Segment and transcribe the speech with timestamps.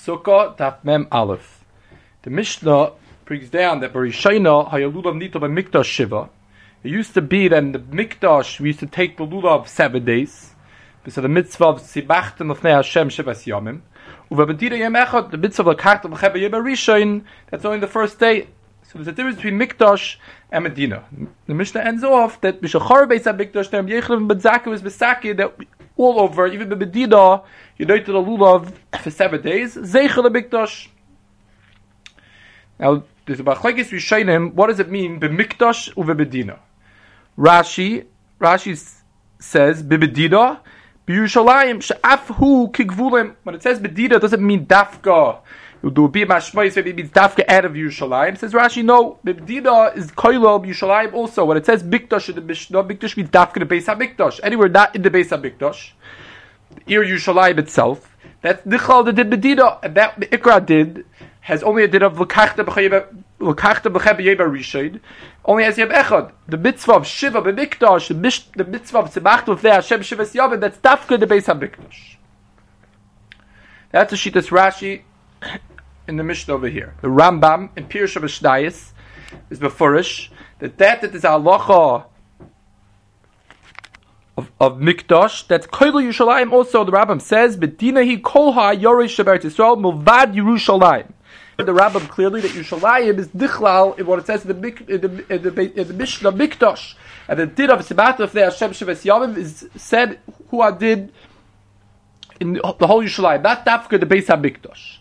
[0.00, 1.62] Sukkah Daf Mem Aleph.
[2.22, 2.92] The Mishnah
[3.26, 6.30] brings down that Barishayna Hayalulav Nito by Mikdash Shiva.
[6.82, 10.06] It used to be that in the Mikdash we used to take the lulav seven
[10.06, 10.54] days.
[11.06, 13.82] So the mitzvah of Sibachten of Hashem Shivas Yomim.
[14.30, 18.18] Uvabedira Yem Echad, the mitzvah of Lakart of Cheba Yeba Rishon, that's only the first
[18.18, 18.48] day.
[18.84, 20.16] So there's a difference between Mikdash
[20.50, 21.04] and Medina.
[21.46, 25.58] The Mishnah ends off that Bishachar Beis HaMikdash, Tam Yechlev was Besaki, that
[26.00, 27.42] all over, even the Medina,
[27.78, 29.76] to the lulav for seven days.
[29.76, 30.88] Zeichel Mikdash.
[32.78, 36.58] Now, there's a Bachlekes Rishayim, what does it mean, B'Mikdash uve Medina?
[37.38, 38.06] Rashi,
[38.40, 39.00] Rashi
[39.38, 40.60] says, B'Medina,
[41.06, 43.36] B'Yushalayim, She'afhu Kigvulim.
[43.42, 45.40] When it says Medina, it doesn't mean Dafka,
[45.82, 46.74] be mashmois
[47.10, 48.36] dafka out of Yerushalayim.
[48.36, 51.44] Says Rashi, no, Bibdina is koilo Yerushalayim also.
[51.46, 54.40] When it says Bikdosh in the Mishnah, Bikdosh means dafka the base Hamikdosh.
[54.42, 55.92] Anywhere not in the base Hamikdosh,
[56.86, 58.16] Ir Yerushalayim itself.
[58.42, 61.06] That's Nichal that did Bedina, and that Ikra did
[61.40, 63.06] has only a did of Lakachta B'cheba
[63.40, 65.00] Yeba Rishid.
[65.44, 66.32] Only has Yeb Echad.
[66.46, 70.78] The mitzvah of Shiva B'Mikdosh, the, the mitzvah of Tzemach Tufei Hashem Shiva Siyavim, that's
[70.78, 72.16] dafka the base Hamikdosh.
[73.90, 75.02] That's a Shittas Rashi
[76.06, 76.94] in the Mishnah over here.
[77.02, 78.92] The Rambam in Pirush Mishnayis
[79.48, 82.04] is beforish that that that is halacha
[84.36, 86.52] of, of Mikdash that's Koil Yerushalayim.
[86.52, 91.12] Also, the Rambam says Bedina he kolha Yorish Shabbat Yisrael Milvad Yerushalayim.
[91.56, 95.34] The Rambam clearly that Yerushalayim is dichlal in what it says in the, in the,
[95.34, 96.94] in the, in the Mishnah Mikdash.
[97.28, 101.12] And the did of Sibat of the Hashem Shavas Yavim is said who I did
[102.40, 104.99] in the whole Yerushalayim, not Dafka the Beis HaMikdash.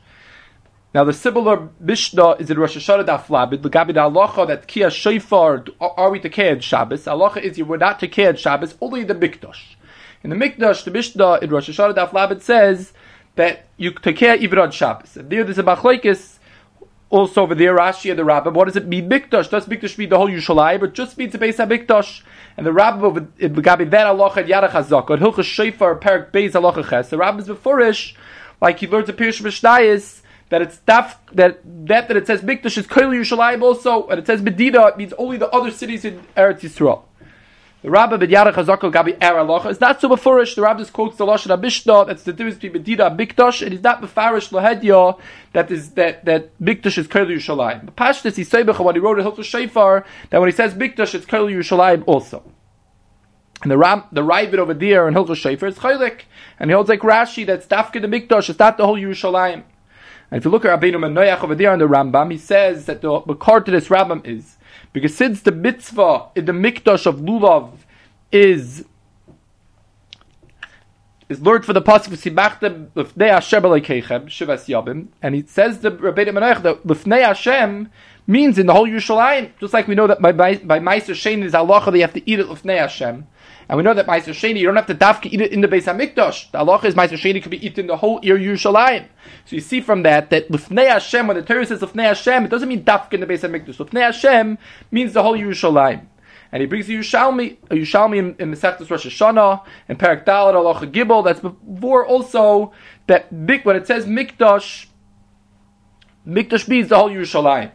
[0.92, 4.90] Now the similar Mishnah is in Rosh Hashanah Daf Labid, the Gabi Halacha that Kia
[4.90, 7.06] Shofar, are we to Kiyad Shabbos?
[7.06, 9.76] Halacha is you were not Kiyad Shabbos, only the Mikdash.
[10.24, 12.94] In the Mikdash, the Mishnah in Rosh Hashanah Daf says
[13.36, 15.16] that you Tekeh even on Shabbos.
[15.16, 16.40] And there there's a Machlekes
[17.12, 18.54] also over there, Rashi and the Rambam.
[18.54, 19.08] What does it mean?
[19.10, 19.50] Mikdash.
[19.50, 22.24] Does Mikdash mean the whole Yushalai, but just means the base of Mikdash.
[22.58, 26.54] And the Rambam over in Gabi that Halacha and Yarach on Hilchas Shofar, Perak Beis
[26.54, 27.10] Halacha Ches.
[27.10, 28.16] The Rambam is beforish,
[28.60, 32.78] like he learns a Pirush Mishnayis, that it's daf that that that it says Mikdash
[32.78, 36.20] is Koil Yerushalayim also, and it says Medina, it means only the other cities in
[36.36, 37.04] Eretz Yisrael.
[37.82, 40.54] The Rabbi Ben Hazakal Gabi Er is not so befurish.
[40.56, 42.06] The Rabbi just quotes the Lashon Mishnah.
[42.06, 45.18] That's the difference between Medina and Mikdash, and he's not befarish Lahedya
[45.54, 47.86] that is that that Mikdash is Koil Yerushalayim.
[47.86, 51.16] But Pashtus he say when he wrote a Hilchos Shofar that when he says Mikdash
[51.16, 52.44] it's Koil Yerushalayim also.
[53.62, 56.22] And the Ram, the Ravid over there in Hilchos Shofar is Chaylik,
[56.60, 58.50] and he holds like Rashi that's Dafka the Mikdash.
[58.50, 59.64] It's not the whole Yerushalayim.
[60.32, 63.02] And if you look at Rabbeinu Manoach over there in the Rambam, he says that
[63.02, 64.58] the card to this Rambam is
[64.94, 67.72] because since the mitzvah in the mikdash of lulav
[68.32, 68.86] is
[71.28, 75.92] is learned for the pasuk v'simachtem lefnei Hashem alekeichem shivas yabim, and he says the
[75.92, 77.92] Rabbeinu Manoach that lefnei Hashem
[78.28, 81.44] means in the whole Yerushalayim, just like we know that by by, by Meister Shein
[81.44, 83.28] is halacha you have to eat it lefnei Hashem.
[83.70, 85.68] And we know that Meiser Sheni, you don't have to dafka eat it in the
[85.68, 86.50] Beis Hamikdash.
[86.50, 89.06] The halacha is Meiser Sheni could be eaten the whole Ir Yerushalayim.
[89.46, 92.50] So you see from that that Lufnei Hashem, when the Torah says Lufnei Hashem, it
[92.50, 93.78] doesn't mean dafka in the Beis Hamikdash.
[93.78, 94.58] Lufnei Hashem
[94.90, 96.08] means the whole Yerushalayim.
[96.52, 100.56] And he brings the Yerushalmi, a Yerushalmi in, in Masechtas Rosh Hashanah, and Perak Dalet
[100.56, 102.74] Halacha Gibel, that's before also
[103.06, 104.88] that when it says Mikdash,
[106.28, 107.72] Mikdash means the whole Yerushalayim.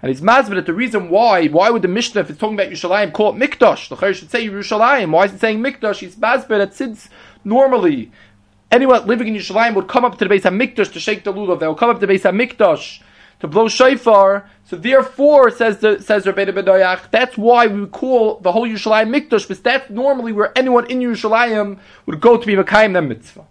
[0.00, 2.70] And he's mazbid that the reason why, why would the Mishnah, if it's talking about
[2.70, 3.88] Yerushalayim, call it Mikdash?
[3.88, 5.10] The Chayyim should say Yerushalayim.
[5.10, 5.98] Why is it saying Mikdash?
[5.98, 7.08] He's mazbid that since
[7.44, 8.12] normally
[8.70, 11.32] anyone living in Yerushalayim would come up to the base of Mikdash to shake the
[11.32, 13.00] lulav, they will come up to the base of Mikdash
[13.40, 14.48] to blow shofar.
[14.64, 19.42] So therefore, says the says Rabbeinu Manoach, that's why we call the whole Yerushalayim Mikdash,
[19.42, 23.46] because that's normally where anyone in Yerushalayim would go to be Makayim the mitzvah.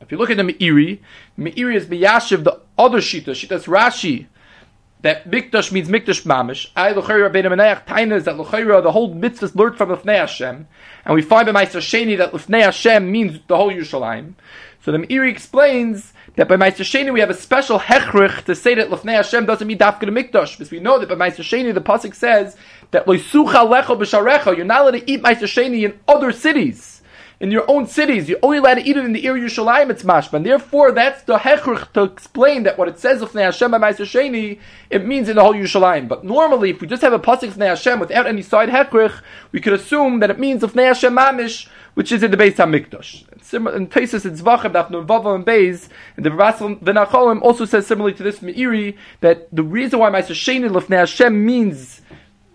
[0.00, 1.00] If you look at the Meiri,
[1.38, 4.26] Meiri is Miyashiv, the other Shita, Shita's Rashi,
[5.04, 6.70] that Mikdash means Mikdash Mamish.
[6.74, 10.16] I Luchayra Rabbeinu Manoach Taina is that Luchayra the whole mitzvah is learned from Lefnei
[10.16, 10.66] Hashem,
[11.04, 14.32] and we find by Meister Sheni that Lefnei Hashem means the whole Yerushalayim.
[14.82, 18.74] So the Meiri explains that by Meister Sheni we have a special hechrich to say
[18.76, 21.82] that Lefnei Hashem doesn't mean Dafka Mikdash, because we know that by Meister Sheni the
[21.82, 22.56] pasuk says
[22.90, 26.93] that Loisucha Lecho B'Sharecha you're not allowed to eat Meister Sheni in other cities
[27.44, 28.26] in your own cities.
[28.26, 29.44] You're only allowed to eat it in the area.
[29.44, 30.32] Ir Yerushalayim, it's mashma.
[30.32, 34.58] And therefore, that's the hechrich to explain that what it says of Hashem Sheni,
[34.88, 36.08] it means in the whole Yerushalayim.
[36.08, 39.20] But normally, if we just have a pasuk of Hashem without any side hechrich,
[39.52, 43.28] we could assume that it means of Hashem mamish, which is in the Beis Hamikdash.
[43.52, 48.22] In Tesis and Zvachim, Daf Vavam and Beis, and the V'Nacholim also says similarly to
[48.22, 52.00] this Meiri that the reason why Meiser Sheni Lefnei Hashem means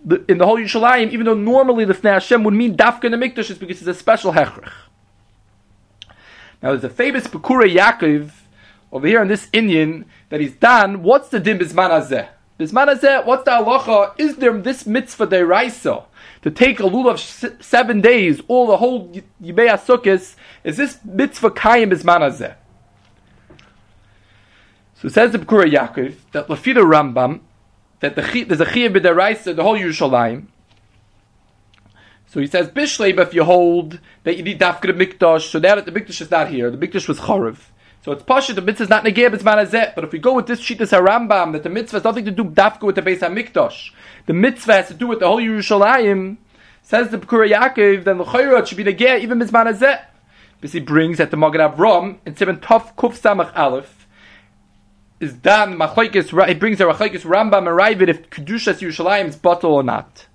[0.03, 3.11] the, in the whole Yerushalayim, even though normally the Fnei Hashem would mean Dafka in
[3.11, 4.71] the Mikdash, is because it's a special hechrich.
[6.61, 8.31] Now there's a famous Bikkurei Yaakov
[8.91, 12.27] over here in this Indian that he's done, what's the din bisman hazeh?
[12.59, 14.13] Bisman hazeh, what's the halacha?
[14.17, 16.05] Is there this mitzvah deraisa
[16.41, 19.09] to take a lulav seven days, all the whole
[19.41, 20.35] Sukkot?
[20.63, 22.55] Is this mitzvah kayim bisman hazeh?
[24.95, 27.39] So says the Bikkurei Yaakov that Lafida Rambam
[27.99, 30.47] that the there's a chiyah b'deraisa the whole Yerushalayim.
[32.27, 35.85] So he says Bishleba if you hold that you need dafka mikdash, so now that
[35.85, 37.57] the mikdash is not here, the mikdash was charav.
[38.05, 39.95] So it's pasha the mitzvah is not negeb it's manazet.
[39.95, 42.43] But if we go with this shittas harambam that the mitzvah has nothing to do
[42.43, 43.91] dafka with the base mikdash,
[44.25, 46.37] the mitzvah has to do with the whole Yerushalayim.
[46.81, 50.05] Says the Bikkurei Yaakov, then the chayrot should be negeb even mizmanazet.
[50.59, 53.98] Because he brings that the Magen Avram in Simon Tov Kuf Samach Aleph
[55.19, 56.47] is done machlekes.
[56.47, 60.27] He brings the machlekes Rambam and Ravid if kedushas Yerushalayim is bottle or not.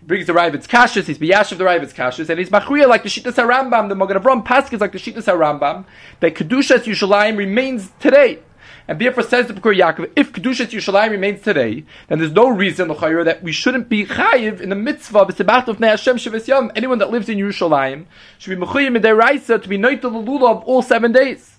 [0.00, 1.06] He brings the Ravid's kashas.
[1.06, 3.88] He's biyashiv the Ravid's kashas, and he's machriya like the shittas Rambam.
[3.88, 5.84] The Magen Avram Paskis like the shittas Rambam
[6.20, 8.40] that kedushas Yerushalayim remains today.
[8.86, 12.90] And therefore says the Bikkurei Yaakov, if Kedushas Yerushalayim remains today, then there's no reason,
[12.90, 16.70] L'chayr, that we shouldn't be chayiv in the mitzvah of Sebat of Hashem Shavis Yom.
[16.76, 18.04] Anyone that lives in Yerushalayim
[18.36, 21.53] should be mechuyev in to be noitel the lula of all seven days.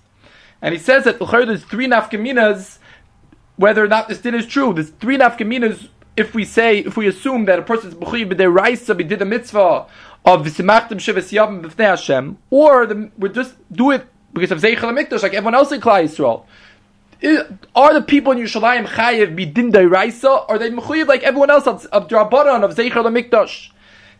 [0.62, 2.78] And he says that there's three nafkaminas,
[3.56, 4.72] whether or not this din is true.
[4.72, 8.52] There's three nafkaminas if we say, if we assume that a person person's b'chuy b'dei
[8.52, 9.86] raisa did a mitzvah
[10.24, 14.98] of v'simachtim shivas yavim b'fnei Hashem, or the, we just do it because of zeichel
[14.98, 16.44] mikdash like everyone else in Klal Yisrael.
[17.74, 21.66] Are the people in Yerushalayim chayiv b'din dei raisa, or they mechuyev like everyone else
[21.66, 23.70] of, of of zeichel mikdash?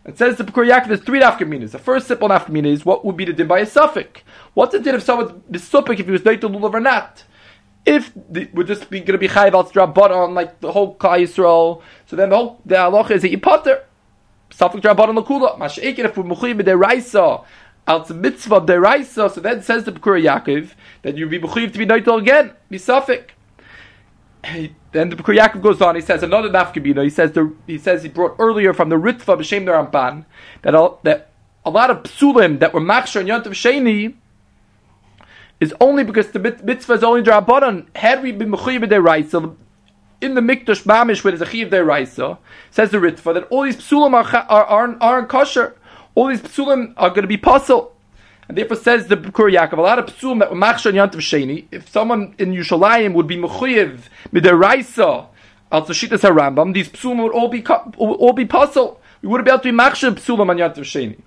[0.05, 1.71] It says the Bikkurei Yaakov, there's three nafkaminas.
[1.71, 4.21] The first simple nafkamina is what would be the din by a suffix.
[4.57, 7.23] What's the din if someone's besupik if he was to lulav or not?
[7.85, 11.83] If the, we're just going to be chayiv al on like the whole Klal Yisrael,
[12.07, 13.85] so then the whole the halacha is that you potter
[14.49, 15.59] suffix drop on lakula.
[15.59, 17.45] Mashaikin if we're mechuyev deraisa
[17.85, 20.71] al mitzvah deraisa, so then says the Bikkurei Yaakov
[21.03, 23.35] that you be mechuyev to be noitel again, be suffix.
[24.41, 25.93] Then the Bikkurei Yaakov goes on.
[25.93, 27.03] He says another nafkabina.
[27.03, 30.25] He says the, he says he brought earlier from the Ritva b'shem the Ramban
[30.63, 31.29] that a, that
[31.63, 34.15] a lot of psulim that were machshar and yontav sheni
[35.59, 37.87] is only because the mitzvah is only drabanan.
[37.95, 39.55] Had we been mechuyev deraisa
[40.21, 42.37] in the mikdash mamish where there's a chiv deraisa,
[42.71, 45.75] says the Ritva that all these psulim are are are, are kosher.
[46.15, 47.93] All these psulim are going to be puzzle.
[48.47, 51.65] And therefore says the Bikkurei Yaakov, a lot of psulim that were machshon yantav sheni,
[51.69, 53.99] if someone in Yushalayim would be mechuyev
[54.31, 55.27] midaraisa
[55.71, 57.65] al tashitas harambam, these psulim would all be
[57.97, 59.01] all be puzzle.
[59.21, 61.21] We wouldn't be able to be machshon psulim on yantav sheni.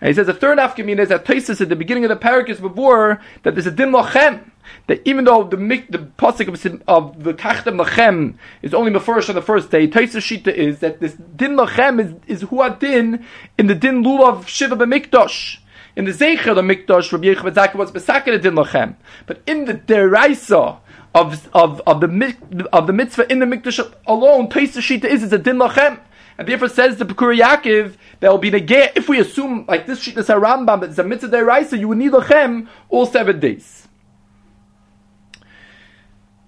[0.00, 2.46] And he says the third afkamin is that Taisus at the beginning of the parak
[2.60, 4.50] before that there's a din lochem.
[4.86, 9.34] That even though the the pasuk of, of the tachtem lachem is only mafurish on
[9.34, 13.24] the first day, Taisus shita is that this din lachem is is huadin
[13.58, 15.58] in the din lulav shiva b'mikdosh
[15.96, 18.94] in the Zeicher the Mikdash, Rabbi Yechim Zaka was Besakir Din Lachem.
[19.26, 20.78] But in the Deraisa
[21.14, 25.32] of, of, of, the, of the mitzvah in the Mikdash alone, Taisa Shita is, is
[25.32, 26.00] a Din Lachem.
[26.40, 30.02] And therefore says the Bikkurei Yaakov, there will be get, if we assume, like this
[30.02, 33.86] Shita Rambam, that it's a mitzvah Deraisa, you would need Lachem all seven days.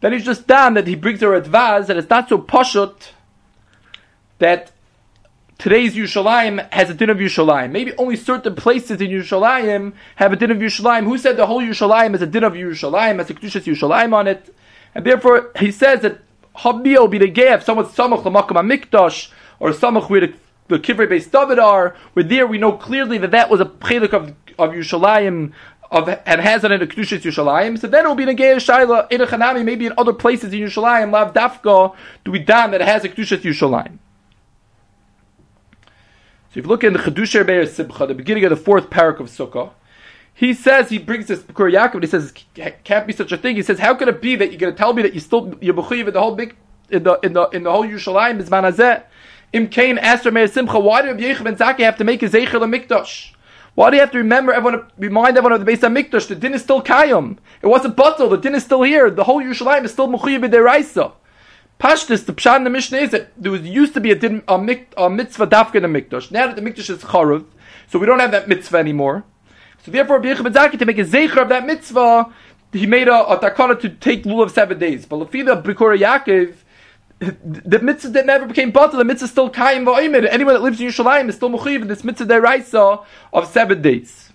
[0.00, 3.11] Then he's just done that he brings her advaz that it's not so poshut
[4.39, 4.73] that
[5.59, 7.71] today's Yerushalayim has a din of Yerushalayim.
[7.71, 11.05] Maybe only certain places in Yerushalayim have a din of Yerushalayim.
[11.05, 14.27] Who said the whole Yerushalayim is a din of Yerushalayim, has a Kedushas Yerushalayim on
[14.27, 14.56] it?
[14.94, 16.22] And therefore, he says that
[16.56, 19.31] Habiyah will be the gay if someone's Samach Lamakam Mikdash,
[19.63, 20.35] or Samach where the,
[20.67, 24.13] the Kivrei Beis David are, where there we know clearly that that was a chelik
[24.13, 25.53] of, of Yerushalayim,
[25.89, 29.09] of, and has it in the Kedushas Yerushalayim, so then it will be Geir Shaila,
[29.09, 33.05] Edechanami, maybe in other places in Yerushalayim, Lav Dafka, do we damn that it has
[33.05, 33.99] a Kedushas Yerushalayim.
[36.51, 39.21] So if you look in the Chedusher Meir Simcha, the beginning of the fourth parak
[39.21, 39.71] of Sukkah,
[40.35, 43.37] he says, he brings this Bikkurei Yaakov, and he says, it can't be such a
[43.37, 43.55] thing.
[43.55, 45.55] He says, how could it be that you're going to tell me that you still,
[45.61, 46.57] you're in the whole big,
[46.91, 49.05] in the, in the, in the whole Yerushalayim, is Manazeh?
[49.53, 52.29] Im Kain asked Meir Simcha, why do Rabbi Yechim and Zaki have to make a
[52.29, 53.32] Zeicher Mikdash?
[53.75, 56.29] Why do you have to remember everyone, remind everyone of the base of Mikdash?
[56.29, 57.39] The din is still Kayim.
[57.61, 59.11] It wasn't Batal, the din is still here.
[59.11, 61.13] The whole Yerushalayim is still Mechuyev Deraisa.
[61.79, 64.43] Pashtus, the Pshat in the Mishnah is that there was, used to be a, din,
[64.47, 66.31] a, mik, a mitzvah dafka in the mikdash.
[66.31, 67.44] Now that the mikdash is charuv,
[67.89, 69.25] so we don't have that mitzvah anymore.
[69.85, 72.32] So therefore, Rabbi Yechim to make a zecher of that mitzvah,
[72.73, 75.05] he made a, a takana to take lulav of seven days.
[75.06, 76.55] But Lafida Bikkurei Yaakov,
[77.22, 80.26] the mitzvah that never became bottle, the mitzvah still kaim va'imid.
[80.29, 84.31] Anyone that lives in Yerushalayim is still mechiv in this mitzvah deraisa of seven days.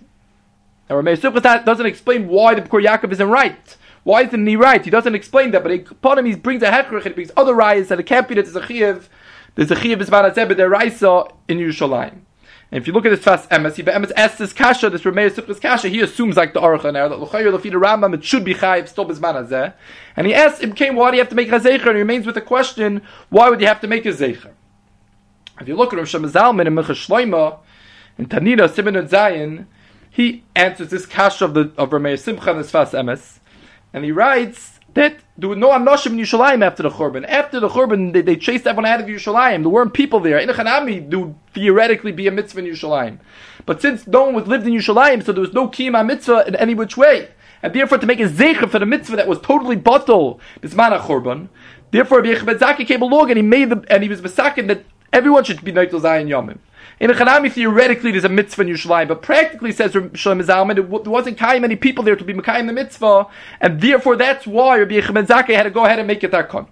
[0.88, 3.76] Now, Rameir Sukhat doesn't explain why the Bikkurei Yaakov isn't right.
[4.04, 4.82] Why isn't he right?
[4.82, 7.88] He doesn't explain that, but upon him he brings a hechrich, he brings other rayas
[7.88, 9.10] that it can't be that there's a chiv,
[9.54, 12.20] there's a chiv is but there raisa in Yerushalayim.
[12.70, 15.60] And if you look at this Sfas Emes, he asks this kasha, this Rameir Sifris
[15.60, 19.06] kasha, he assumes like the Aruch there, that the Rambam, it should be chayiv still
[19.06, 19.72] bizman hazeh.
[20.16, 21.86] And he asks, came, why do you have to make a zecher?
[21.86, 24.50] And he remains with the question, why would you have to make a zecher?
[25.60, 27.58] If you look at Rosh Zalman and Mecha Shloima,
[28.18, 29.66] in Tanina, Simon and Zayin,
[30.10, 33.38] he answers this kasha of the of Rameir Simcha and this Sfas Emes,
[33.92, 37.24] and he writes, that there were no Anoshim in Yerushalayim after the Churban.
[37.28, 39.62] After the Churban, they, they, chased everyone out of Yerushalayim.
[39.62, 40.38] There weren't people there.
[40.38, 43.18] In Hanami, there would theoretically be a mitzvah in Yerushalayim.
[43.64, 46.56] But since no one was lived in Yerushalayim, so there was no kiyama mitzvah in
[46.56, 47.28] any which way.
[47.62, 51.48] And therefore, to make a zecher for the mitzvah that was totally bottle, bismana churban,
[51.92, 55.44] therefore, Rabbi Zaki came along and he made the, and he was misakin that everyone
[55.44, 56.58] should be Neitel Zayin Yomim.
[57.00, 61.12] In a Chanami, theoretically, there's a mitzvah in Yerushalayim, but practically, says Shalom Zalman, there
[61.12, 63.26] wasn't kind many people there to be Mekayim the mitzvah,
[63.60, 66.66] and therefore that's why Rabbi Yechim had to go ahead and make it that con.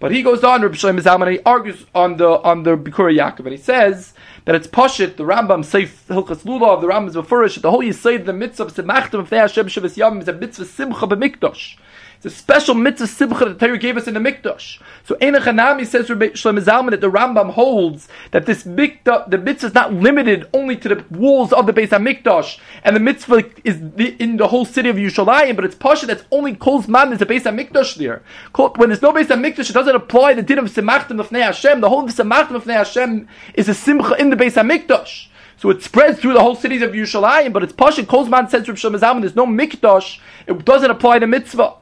[0.00, 3.16] But he goes on, Rabbi Shalom Zalman, and he argues on the on the Bikura
[3.16, 4.12] Yaakov, and he says
[4.44, 7.82] that it's Pashit, the Rambam Seif Hilchas Lulav, of the Rambam is Mefurish, the whole
[7.82, 11.76] Yisayid, the mitzvah of Semachtem of Hashem Shavas Yom is a mitzvah Simcha b'Mikdosh.
[12.24, 14.80] It's a special mitzvah simcha that the Torah gave us in the mikdash.
[15.04, 19.38] So Ein Hanami says Rabbi Shlomo Zalman that the Rambam holds that this mikdash, the
[19.38, 23.42] mitzvah is not limited only to the walls of the Beis Hamikdash, and the mitzvah
[23.64, 27.12] is the, in the whole city of Yerushalayim, but it's pasha that's only calls man
[27.12, 28.22] is the Beis Hamikdash there.
[28.54, 31.80] When there's no Beis Hamikdash, it doesn't apply the din of Semachtim of Hashem.
[31.80, 35.26] The whole of Semachtim of Hashem is a simcha in the Beis Hamikdash.
[35.56, 39.00] So it spreads through the whole cities of Yerushalayim, but it's Pasha, Kolzman says Shlomo
[39.00, 41.78] Zalman, there's no mikdash, it doesn't apply to mitzvah.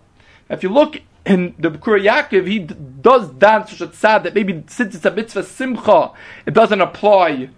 [0.51, 4.35] If you look in the Bikkurei Yaakov, he d- does dance such a tzad that
[4.35, 6.11] maybe since it's a mitzvah simcha,
[6.45, 7.51] it doesn't apply.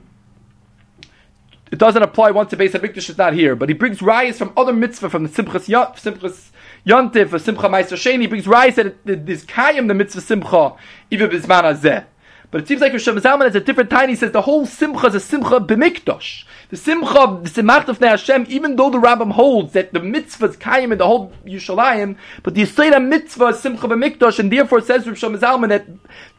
[1.71, 4.53] It doesn't apply once the base of is not here, but he brings rayas from
[4.59, 6.51] other mitzvah from the Simchas Simchas
[6.87, 8.21] Yontif or Simcha Meister Sheni.
[8.21, 10.75] He brings rayas that it kayim the mitzvah simcha
[11.11, 12.05] even bisman azeh.
[12.53, 14.11] But it seems like Rosh Zalman has a different time.
[14.11, 16.45] He says the whole simcha is a simcha b'mikdash.
[16.69, 20.57] The simcha the simach of Hashem, even though the Rambam holds that the mitzvah is
[20.59, 25.09] kaim and the whole Yushalayim, but the Yisrael mitzvah is simcha b'mikdash, and therefore says
[25.09, 25.87] Rosh Zalman that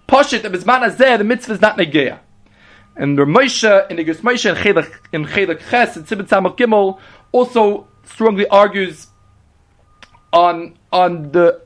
[0.07, 2.19] poshit of Bisman Azeh, the mitzvah is not negeya.
[2.95, 6.99] And the Moshe, in the Moshe, in Chelek, in Chelek Ches, in Tzibit Samach Gimel,
[7.31, 9.07] also strongly argues
[10.31, 11.59] on, on the,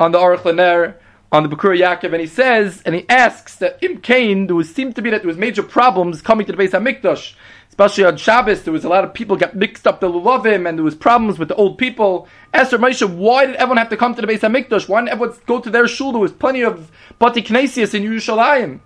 [0.00, 0.94] on the Aruch Laner,
[1.32, 4.72] on the Bikkurei Yaakov, and he says, and he asks that Im Kain, there was,
[4.72, 7.32] seemed to be that there was major problems coming to the base of Mikdash,
[7.70, 10.76] especially on Shabbos, there was a lot of people got mixed up the Lulavim, and
[10.76, 12.28] there was problems with the old people.
[12.52, 14.86] Esther Moshe, why did everyone have to come to the base of Mikdash?
[14.86, 16.12] Why didn't everyone go to their shul?
[16.12, 18.80] There was plenty of Bati Knesias in Yerushalayim.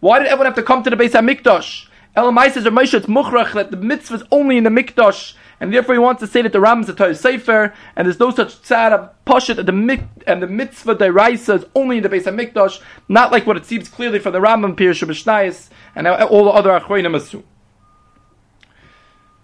[0.00, 1.86] Why did everyone have to come to the base of Mikdash?
[2.16, 5.94] Elamai says, Moshe, it's muchrach that the mitzvah is only in the Mikdash, and therefore
[5.94, 8.60] he wants to say that the Ram is a Torah Sefer, and there's no such
[8.62, 12.34] tzad pashit that the mit, and the mitzvah deraisa is only in the base of
[12.34, 16.50] Mikdash, not like what it seems clearly from the Rambam Pirush Mishnayis and all the
[16.50, 17.44] other Achroinim assume.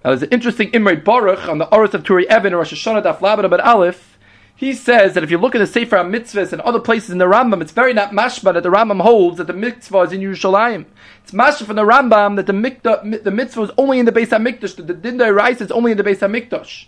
[0.05, 3.21] Now there's an interesting Imre Baruch on the Oris of Turi Even, Rosh Hashanah Daf
[3.21, 4.12] Laban Aleph,
[4.63, 7.25] he says that if you look at the Sefer Mitzvahs and other places in the
[7.25, 10.87] Rambam, it's very not mashma that the Rambam holds that the mitzvah is in Yerushalayim.
[11.25, 14.29] It's mashma from the Rambam that the, mikda, the mitzvah is only in the Beis
[14.29, 16.87] HaMikdash, that the Dinday rice is only in the Beis HaMikdash.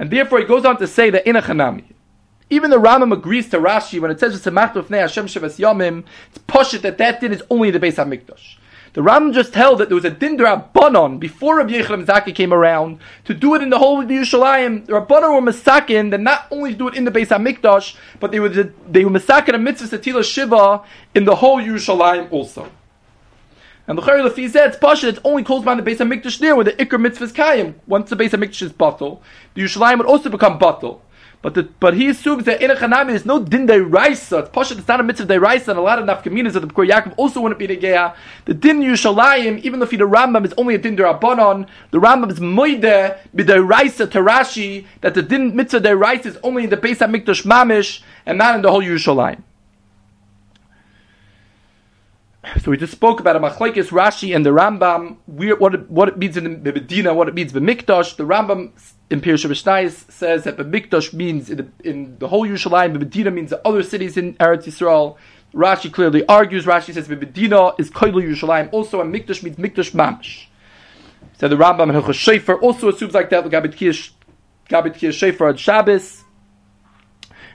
[0.00, 1.84] And therefore he goes on to say that in a Chanami.
[2.50, 6.80] Even the Rambam agrees to Rashi when it says it's Hashem Shavas Yomim, it's poshit
[6.80, 8.56] that that din is only in the Beis HaMikdash.
[8.92, 12.52] The Ram just held that there was a din Rabbanon before Rabbi Yechim Zaki came
[12.52, 14.86] around to do it in the whole of Yerushalayim.
[14.86, 18.40] The Rabbanon were masakin that not only do it in the Beis Hamikdash, but they
[18.40, 20.82] were they were masakin a mitzvah satila shiva
[21.14, 22.68] in the whole Yerushalayim also.
[23.86, 26.54] And the Chayr Lefi said, it's Pasha, it's only closed by the Beis HaMikdash there,
[26.54, 27.74] where the Iker mitzvah is Kayim.
[27.88, 29.20] Once the Beis HaMikdash is bottle,
[29.54, 31.02] the Yerushalayim would also become bottle.
[31.42, 34.40] But the, but he assumes that in a chanami there's no din de raisa.
[34.40, 34.76] It's pasha.
[34.76, 37.14] It's not a mitzvah de raisa, and a lot of nafkaminas of the Bikkurei Yaakov
[37.16, 38.14] also wouldn't be geya.
[38.44, 42.30] The din Yushalayim, even though the Rambam is only a din de rabbanon, the Rambam
[42.30, 46.76] is moide b'de raisa tarashi that the din mitzvah de raisa is only in the
[46.76, 49.42] Beis Hamikdash mamish and not in the whole Yushalayim.
[52.62, 55.18] So we just spoke about a machlekes Rashi and the Rambam.
[55.26, 58.16] What it, what it means in the Medina, what it means in Mikdash.
[58.16, 58.72] The Rambam
[59.10, 62.98] in Pirush Mishnayis says that the Mikdash means in the, in the whole Yerushalayim.
[62.98, 65.18] Medina means the other cities in Eretz Yisrael.
[65.52, 66.64] Rashi clearly argues.
[66.64, 70.46] Rashi says Medina is Koilu Yerushalayim also, and Mikdash means Mikdash Mamish.
[71.38, 73.44] So the Rambam and Hilchos Shefer also assumes like that.
[73.44, 74.12] Gabit Kiyash
[74.70, 76.24] Shefer on Shabbos.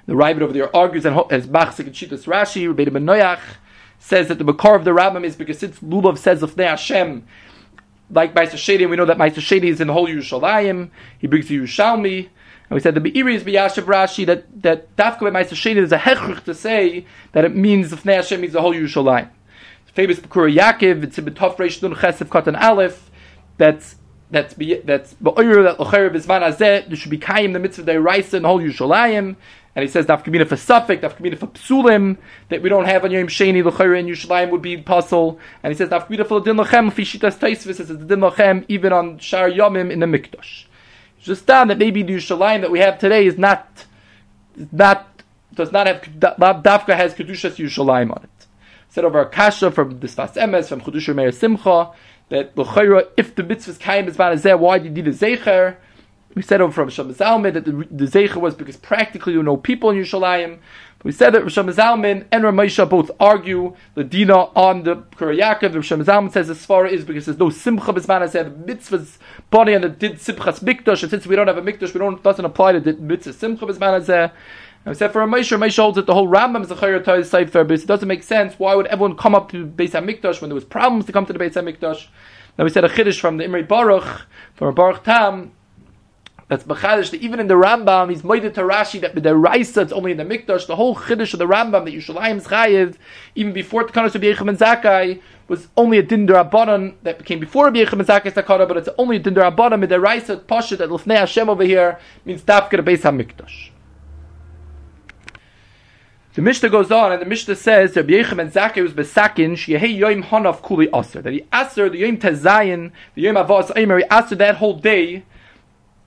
[0.05, 3.39] The Rabbit over there argues and as Machzik and Shitas Rashi, Rebbeinu Ben Noach
[4.05, 7.25] says that the Makar of the Rambam is because since Lulav says of Hashem,
[8.11, 11.47] like Meister Sheni, we know that Meister Sheni is in the whole Yerushalayim, he brings
[11.47, 15.77] the Yerushalmi, and we said the Meiri is B'yashav Rashi, that, that Dafka Meister Sheni
[15.77, 19.29] is a hechrich to say that it means of Hashem means the whole Yerushalayim.
[19.87, 23.09] famous Bikkurei Yaakov, it's in B'tov Reish Nun Chesef Katan Aleph,
[23.57, 23.95] that's
[24.29, 27.97] that's be that's ba'oyer that l'chayr b'zman azeh there should be kayim the mitzvah day
[27.97, 29.35] raisa and whole Yushalayim
[29.75, 32.17] and he says daf kamina for suffik daf kamina for psulim
[32.47, 35.37] that we don't have on Yom Sheni l'chayr in Yushalayim would be puzzle.
[35.61, 38.93] And he says daf kamina for din lachem fishitas taisvis says the din lachem even
[38.93, 40.65] on shar yomim in the mikdash.
[41.19, 43.85] Just down that maybe the Yushalayim that we have today is not
[44.71, 48.47] not does not have dafka has kedushas Yushalayim on it.
[48.87, 51.91] Said over a kasha from the Sfas Emes from Chedusha Meir Simcha
[52.29, 55.75] that l'chayra if the mitzvahs kaim is there, why did you need a zecher?
[56.35, 59.89] We said over from Zalman that the, the was because practically there were no people
[59.89, 60.59] in Yerushalayim.
[61.03, 65.71] We said that Rishon Zalman and Ramesha both argue the dina on the Kurayakov.
[65.71, 68.65] Rishon Zalman says the svara is because there's no simcha b'zman hazeh.
[68.65, 69.17] The mitzvahs
[69.49, 72.21] body and the did simchas mikdash, and since we don't have a mikdash, we don't
[72.21, 74.31] doesn't apply to the mitzvah simcha hazeh.
[74.85, 77.03] And we said for a Moshe, Moshe holds that the whole Rambam is a Chayr
[77.03, 78.55] Torah Sefer, but it doesn't make sense.
[78.59, 81.33] Why would everyone come up to Beis HaMikdash when there was problems to come to
[81.33, 82.07] the Beis HaMikdash?
[82.57, 85.53] Now we said a Chiddush from the Imri Baruch, from Baruch Tam,
[86.47, 89.91] that's Bechadish, that even in the Rambam, he's moided to Rashi that the Raisa, it's
[89.91, 92.97] only in the Mikdash, the whole Chiddush of the Rambam, that Yushalayim is Chayiv,
[93.33, 97.71] even before Tekanos of Yechim and Zakai, was only a Din Rabbanon that became before
[97.71, 101.17] Yechim and Zakai Sakara, but it's only a Din Rabbanon, the Raisa, Pasha, that Lufnei
[101.17, 103.71] Hashem over here, means the Beis HaMikdash.
[106.35, 109.97] The Mishnah goes on, and the Mishnah says that Yechem and Zakei was besakin sheyehei
[109.97, 111.21] yoim hanav kuli aser.
[111.21, 115.23] That he aser the yom tezayin, the yom avos aimer, he aser that whole day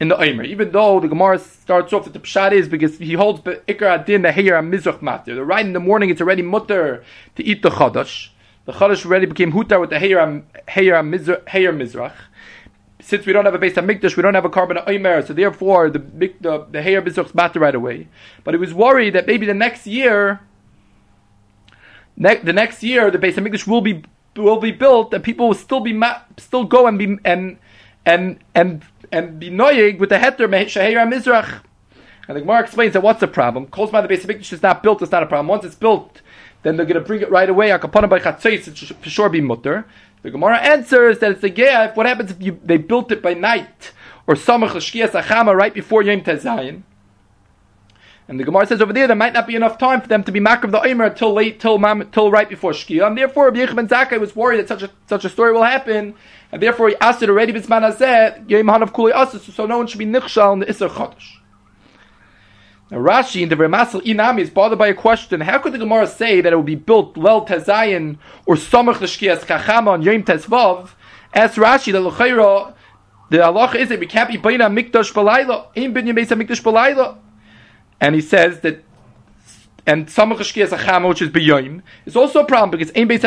[0.01, 0.45] in the aimer.
[0.45, 4.01] Even though the Gemara starts off that the pshat is because he holds the ikar
[4.01, 5.35] adin the heyer mizrach matter.
[5.35, 7.05] The right in the morning it's already mutter
[7.37, 8.29] to eat the chadash.
[8.65, 12.15] The chadash already became hutar with the heyer heyer mizrach
[13.01, 15.33] since we don't have a base of mikdash, we don't have a carbon oimer, so
[15.33, 18.09] therefore the the the hair bizuk's matter right away.
[18.45, 20.41] But he was worried that maybe the next year,
[22.17, 24.05] ne- the next year, the base of mikdash will be
[24.37, 27.59] will be built, and people will still be ma- still go and be and
[28.05, 31.63] and and and be noyig with the heter sheher mizrach.
[32.27, 33.67] And the Gemara explains that what's the problem?
[33.67, 35.49] Calls by the base of is not built, it's not a problem.
[35.49, 36.21] Once it's built,
[36.63, 37.71] then they're going to bring it right away.
[37.71, 39.87] Akapana by chatzais, it should for sure be mutter.
[40.23, 41.97] The Gemara answers that it's a geif.
[41.97, 43.93] What happens if you, they built it by night
[44.27, 46.83] or samach l'shkiyas achama right before Yom Tezayin?
[48.29, 50.31] And the Gemara says over there there might not be enough time for them to
[50.31, 51.79] be makar the Omer till late, till
[52.13, 53.07] till right before Shkia.
[53.07, 55.63] And therefore, Rabbi Yechim ben Zakkai was worried that such a such a story will
[55.63, 56.15] happen,
[56.53, 60.05] and therefore he asked it already hazeh Yom Hanav Kuli so no one should be
[60.05, 61.39] nichshal in the Isser Chodesh.
[62.91, 65.41] Now Rashi in the Remasel Inami is bothered by a question.
[65.41, 69.41] How could the Gemara say that it will be built well Tezayin or Samach L'Shkias
[69.41, 70.91] Chachama on Yom Tezvav?
[71.35, 72.75] Ask Rashi that L'chayra,
[73.31, 77.19] the Allah is that we can't be Baina Mikdash Balayla, Ein Bin Yemesa Mikdash Balayla.
[78.01, 78.85] And he says that
[79.87, 83.27] and Samach L'Shkias Chachama, which is B'yoim, is also a problem because Yantif.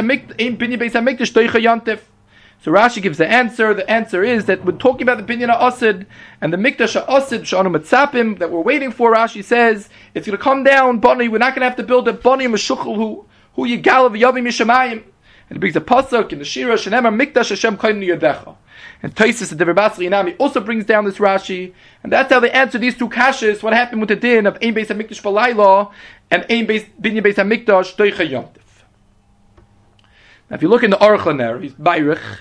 [2.64, 3.74] So Rashi gives the answer.
[3.74, 6.06] The answer is that we're talking about the binyan asid
[6.40, 9.16] and the mikdash asid shanu that we're waiting for.
[9.16, 11.00] Rashi says it's going to come down.
[11.00, 14.44] Bani, we're not going to have to build a bani meshuchel who who yigal v'yavim
[14.44, 15.04] mishamayim.
[15.50, 18.56] And it brings a pasuk in the shira shenemar mikdash Hashem kainu yadecha.
[19.04, 22.78] And Taisus the Devar Inami also brings down this Rashi, and that's how they answer
[22.78, 23.64] these two kashas.
[23.64, 25.92] What happened with the din of Ein Beis Hamikdash Balayla
[26.30, 28.58] and Ein Beis Binyan Beis Hamikdash Doicha Yomtiv.
[30.50, 32.40] Now, if you look in the Aruch there, he's Bayrich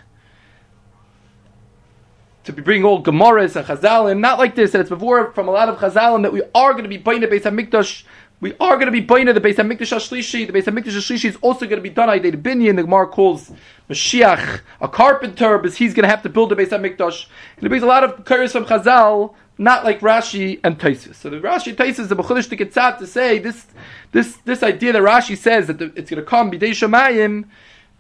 [2.45, 5.51] to be bringing all Gemaras and Chazalim, not like this, that it's before from a
[5.51, 8.05] lot of Chazalim that we are going to be Baina Beis HaMikdash,
[8.41, 11.37] we are going to be Baina the Beis HaMikdash Ashlishi, the Beis HaMikdash Ashlishi is
[11.43, 13.53] also going to be done by the Binyan, the Gemara calls
[13.89, 17.27] Mashiach a carpenter, because he's going to have to build the Beis HaMikdash.
[17.59, 21.17] And it brings a lot of Kuris from Chazal, not like Rashi and Taisus.
[21.17, 23.67] So the Rashi and Taisus, the Bechulish Tikitzat, to say this,
[24.13, 27.45] this, this idea that Rashi says that the, it's going to come Bidei Shemayim,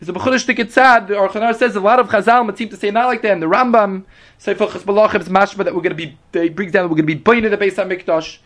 [0.01, 2.91] is a Bechulish Tikitzat, the Aruch Laner says a lot of Chazal seem to say
[2.91, 4.05] not like that, and the Rambam,
[4.39, 6.17] Sefer Chesbalachim is mashma that we're going to be.
[6.33, 8.39] They brings down that we're going to be buying the base of Mikdash.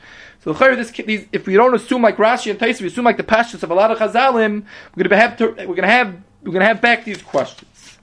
[0.45, 3.23] So this these, if we don't assume like Rashi and Taisa, we assume like the
[3.23, 6.59] pashtus of a lot of Chazalim, we're going to have to, we're to have we're
[6.59, 7.97] to have back these questions.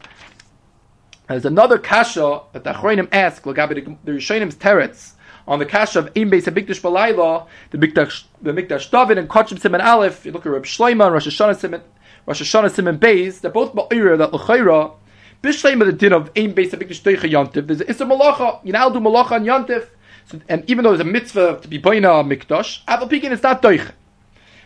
[1.27, 5.13] There's another kasha that the Achronim ask, the Rishonim teretz
[5.47, 9.59] on the kasha of Ein Beis Hamikdash Balayla, the Mikdash the Mikdash David and Kachim
[9.59, 10.25] Simon Aleph.
[10.25, 11.83] You look at Reb Shloima and Rosh Hashanah Simon
[12.25, 13.41] Rosh Hashanah Simon Beis.
[13.41, 14.95] They're both Ba'ira that L'chayra
[15.43, 17.67] Bishleim of the din of Ein Beis Hamikdash Doicha Yantiv.
[17.67, 18.65] There's an Issa Malacha.
[18.65, 19.87] You now do Malacha on Yantiv.
[20.27, 23.91] So, and even though there's a mitzvah to be Boina Mikdash, Pekin is not Doicha.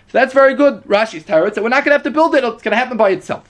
[0.08, 0.84] So that's very good.
[0.84, 1.54] Rashi's tarot.
[1.54, 2.44] So we're not going to have to build it.
[2.44, 3.50] It's going to happen by itself.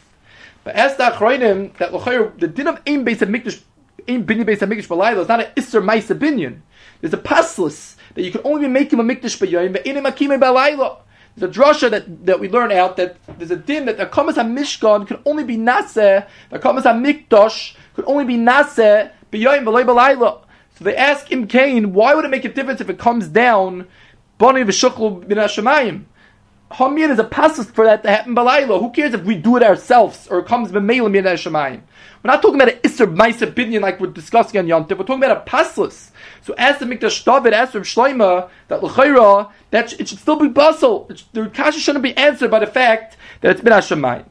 [0.63, 3.62] But as the Achroinim, that L'chayr, the din of Ein Beis Hamikdash,
[4.08, 6.62] Ein Binyan Beis Hamikdash Balayla is not an Isser Maisa Binyan.
[7.02, 10.02] There's a passless that you can only be making a Mikdash B'yoyim, but in a
[10.02, 10.98] Makime Balayla.
[11.38, 14.36] There's a drasha that, that we learn out that there's a din that the kamas
[14.36, 20.44] mishkan can only be naseh, the kamas mikdosh could only be naseh b'yoyim v'loy b'layla.
[20.77, 23.88] So they ask Im Kain, why would it make a difference if it comes down
[24.38, 26.05] bani v'shuklu bin hashemayim?
[26.71, 28.79] Hamir is a passus for that to happen balayla.
[28.79, 31.81] Who cares if we do it ourselves or it comes b'meilim min hashemayim?
[32.23, 34.97] We're not talking about an Isser Maisa opinion like we're discussing on Yom Tov.
[34.97, 36.09] We're talking about a pasless.
[36.41, 40.47] So as the Mikdash David asked Rav Shloima that l'chayra that it should still be
[40.47, 41.09] bustle.
[41.33, 44.25] The kasha shouldn't be answered by the fact that it's been Hashemayim.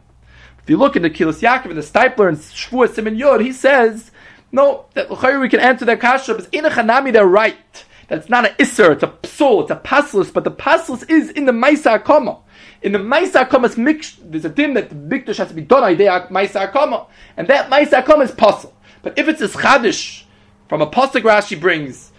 [0.63, 3.53] If you look in the Kehilos Yaakov and the Steipler and Shvuah Simon Yod, he
[3.53, 4.11] says
[4.55, 7.85] no that we can answer their kasha, but in a chanami they're right.
[8.09, 11.47] That's not an Isser, it's a psul, it's a pasless, but the pasless is in
[11.47, 12.41] the Maisa Akama.
[12.83, 15.83] In the Maisa Akamas mix, there's a din that the Mikdash has to be done
[15.83, 18.77] idea Maisa Akama, and that Maisa Akama is possible.
[19.03, 20.25] But if it's a chadish
[20.69, 22.13] from a pasuk Rashi brings,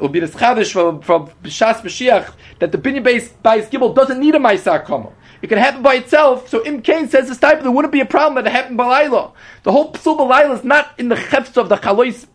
[0.00, 4.18] will be the chadish from from Bishas Mashiach that the binyan base by gibel doesn't
[4.18, 5.12] need a Maisa Akama.
[5.42, 6.48] It can happen by itself.
[6.48, 8.76] So Im Kain says this type, of there wouldn't be a problem that it happened
[8.76, 9.32] by Laila.
[9.64, 12.26] The whole psul by is not in the chefs of the chalois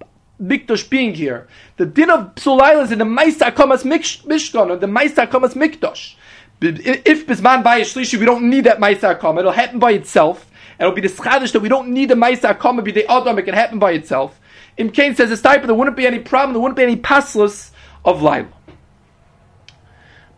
[0.42, 1.48] Mikdash being here.
[1.78, 6.16] The din of psul is in the Maisa Akamas Mishkan or the Maisa Akamas Mikdash.
[6.60, 9.40] If Bisman by Shlishi, we don't need that Maisa Akama.
[9.40, 10.50] It'll happen by itself.
[10.80, 13.44] It'll be the schadish that we don't need the Maisa Akama, be the Adam, it
[13.44, 14.40] can happen by itself.
[14.78, 17.72] Im Kain says this type, there wouldn't be any problem, there wouldn't be any paslus
[18.04, 18.48] of Laila.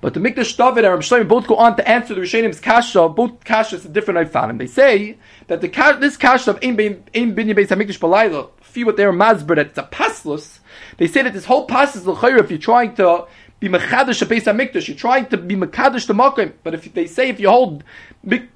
[0.01, 3.09] But the Mikdash David and Rabbi both go on to answer the Rishonim's kasha.
[3.09, 4.33] Both kashas are different.
[4.33, 5.67] And they say that the
[5.99, 9.83] this kasha of Ein Binyan Beis Hamikdash Balayla, feel what they're masber that it's a
[9.83, 10.59] paslus.
[10.97, 13.27] They say that this whole paslus l'chayr if you're trying to
[13.59, 14.87] be mechadish a Beis Hamikdash.
[14.87, 16.53] You're trying to be mechadish the makom.
[16.63, 17.83] But if they say if you hold
[18.25, 18.47] dusha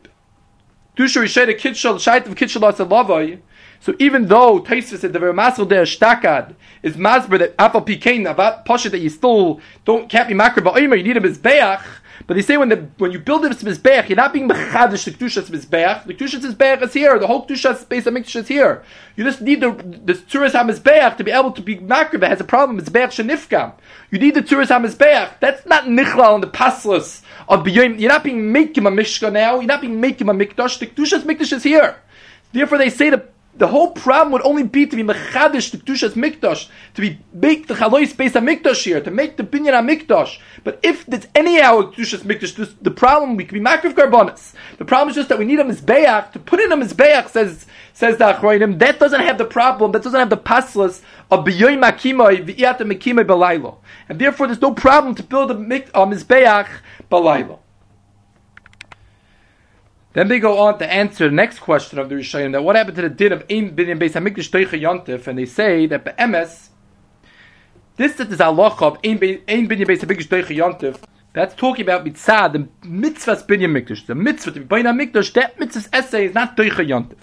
[0.97, 3.39] rishayda kitshal shayt of kitshal lavoi.
[3.84, 8.32] So even though Taisva said the very masel there shtakad is masber that apal pikein
[8.32, 11.84] about pasha that you still don't can't be makra but you need a mizbeach.
[12.26, 15.12] But they say when the when you build this mizbeach, you're not being mechadish the
[15.12, 16.06] kedushas mizbeach.
[16.06, 17.19] The kedushas mizbeach is here.
[17.19, 18.84] The whole kedushas base of mikdash is here.
[19.17, 22.22] You just need the the tzuras hamizbeach to be able to be makra.
[22.22, 23.74] But has a problem mizbeach shenifkam.
[24.12, 25.41] You need the tzuras hamizbeach.
[25.41, 28.00] That's not nichlal on the paslas of biyim.
[28.00, 29.56] You're not being making a mishka now.
[29.56, 30.80] You're not being making a mikdash.
[30.80, 31.98] The kedushas mikdash is here.
[32.54, 36.13] Therefore, they say the the whole problem would only be to be mechadish the kedushas
[36.13, 39.82] mikdash, to be make the chalois space a mikdash here, to make the binyan a
[39.84, 40.39] mikdash.
[40.63, 44.54] But if there's any hour kedushas mikdash, the problem we can be makriv karbonis.
[44.78, 47.30] The problem is just that we need a mizbeach to put in a mizbeach.
[47.30, 49.92] Says says the achroinim that doesn't have the problem.
[49.92, 53.78] That doesn't have the paslas of biyoy makimoi v'iyat belaylo,
[54.10, 56.70] and therefore there's no problem to build a, a mizbeach
[57.12, 57.60] belaylo.
[60.13, 62.95] Then they go on to answer the next question of the Rishayim that what happened
[62.97, 66.69] to the din of Ein Binyan Beis Hamikdash Toicha Yontif, and they say that Be'emes,
[67.97, 71.02] this that is halacha of Ein Binyan Beis Hamikdash Toicha Yontif,
[71.34, 75.89] that's talking about mitzvah, the mitzvah's Binyan Mikdash, the mitzvah to Binyan Mikdash, that mitzvah's
[75.91, 77.17] essay is not Toicha Yontif.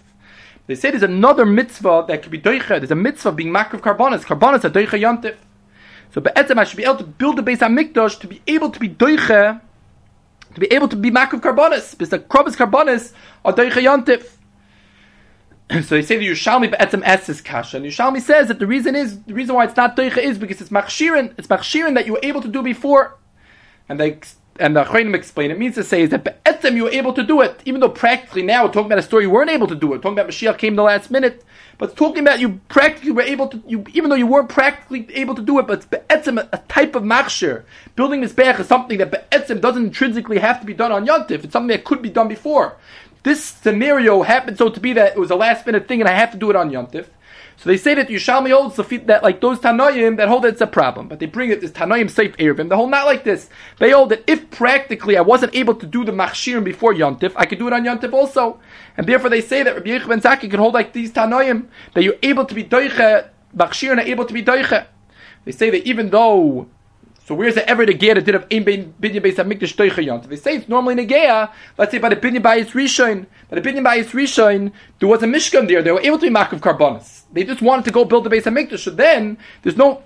[0.66, 4.24] They say there's another mitzvah that could be Toicha, there's a mitzvah being Makrav Karbonis,
[4.24, 5.36] Karbonis are Toicha Yontif.
[6.12, 8.80] So Be'etzem I should be able to build the Beis Hamikdash to be able to
[8.80, 9.60] be Toicha
[10.54, 13.12] to be able to be makriv karbonis, because the krobis karbonis
[13.44, 14.28] are deichayantiv.
[15.70, 17.76] So they say the Yerushalmi be'etzem es is kasha.
[17.76, 20.60] And Yerushalmi says that the reason is the reason why it's not deicha is because
[20.60, 21.32] it's machshirin.
[21.38, 23.16] It's machshirin that you were able to do before.
[23.88, 24.18] And they
[24.58, 27.40] and the Achronim explain it means to say is that you were able to do
[27.40, 29.88] it, even though practically now we're talking about a story you weren't able to do
[29.88, 29.96] it.
[29.96, 31.44] We're talking about Mashiach came the last minute,
[31.78, 35.34] but talking about you practically were able to, you even though you weren't practically able
[35.34, 37.64] to do it, but be'etzem a, a type of machshir.
[37.96, 41.44] Building this be'ech is something that be'etzem doesn't intrinsically have to be done on Yontif.
[41.44, 42.76] It's something that could be done before.
[43.22, 46.12] This scenario happened so to be that it was a last minute thing and I
[46.12, 47.06] have to do it on Yontif.
[47.60, 50.66] So they say that Yushalmi holds that like those Tanoim that hold that it's a
[50.66, 52.70] problem, but they bring it this Tanoim safe Erevim.
[52.70, 53.50] They hold not like this.
[53.78, 57.44] They hold that if practically I wasn't able to do the Machshirim before Yontif, I
[57.44, 58.58] could do it on Yontif also.
[58.96, 62.02] And therefore they say that Rabbi Yechon ben Zaki can hold like these Tanoim, that
[62.02, 64.86] you're able to be Doiche, Machshirim are able to be Doiche.
[65.44, 66.66] They say that even though
[67.30, 70.28] so where's the ever gear that did of ein binyan beis hamikdash toichayont?
[70.28, 71.52] They say it's normally negeya.
[71.78, 75.22] Let's say by the binyan by its rishon, the binyan by its rishon, there was
[75.22, 75.82] a mishkan there.
[75.82, 77.22] They were able to be makav karbonis.
[77.32, 78.80] They just wanted to go build the base hamikdash.
[78.80, 80.02] So then there's no.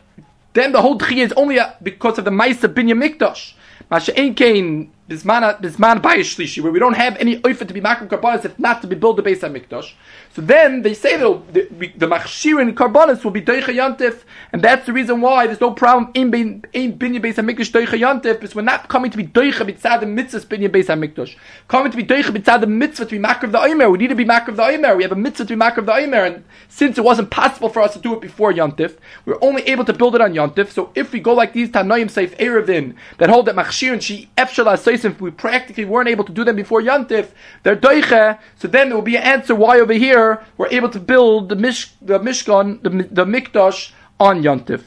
[0.54, 3.54] Then the whole tree is only because of the ma'isa binyan mikdash.
[3.90, 8.08] Masha ein kain bisman bayish shlishi, where we don't have any oifa to be makav
[8.08, 9.92] karbonis if not to be built the base hamikdash.
[10.32, 14.92] So then they say that the, the, machshirin karbonis will be doicha and that's the
[14.92, 18.62] reason why there's no problem in bin in binyan beis hamikdash doicha yantif, because we're
[18.62, 21.36] not coming to be doicha mitzad the mitzvah binyan beis hamikdash,
[21.68, 23.90] coming to be doicha mitzad the mitzvah to be makar of the omer.
[23.90, 24.96] We need to be makar of the omer.
[24.96, 27.68] We have a mitzvah to be makar of the omer, and since it wasn't possible
[27.68, 30.70] for us to do it before yantif, we're only able to build it on yantif.
[30.70, 34.78] So if we go like these tanoim safe erevin that hold that machshirin she efshala
[34.94, 37.30] Yosef, we practically weren't able to do them before Yantif,
[37.62, 41.00] they're doiche, so then there will be an answer why over here we're able to
[41.00, 44.82] build the, mish, the Mishkan, the, the Mikdash on Yantif.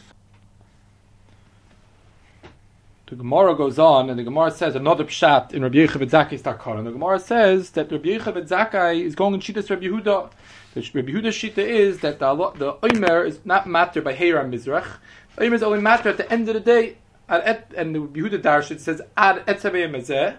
[3.08, 6.78] The Gemara goes on, and the Gemara says another pshat in Rabbi Yechav Zakai's Takar.
[6.78, 10.30] And the Gemara says that Rabbi Yechav Zakai is going in Shitas Rabbi Yehuda.
[10.74, 14.98] The Rabbi Yehuda's Shita is that the, the Omer is not matter by Heira Mizrach.
[15.38, 16.98] The Omer is only matter at the end of the day.
[17.30, 20.38] And the Yehuda Darsh it says ad etzavei mezeh,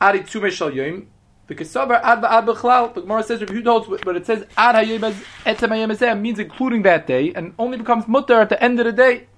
[0.00, 1.06] ad itzume shal yom.
[1.46, 2.92] Because sabar ad ba'ad b'chlal.
[2.94, 7.06] The Gemara says Yehuda holds, but it says ad hayom etzavei mezeh means including that
[7.06, 9.28] day, and only becomes mutter at the end of the day.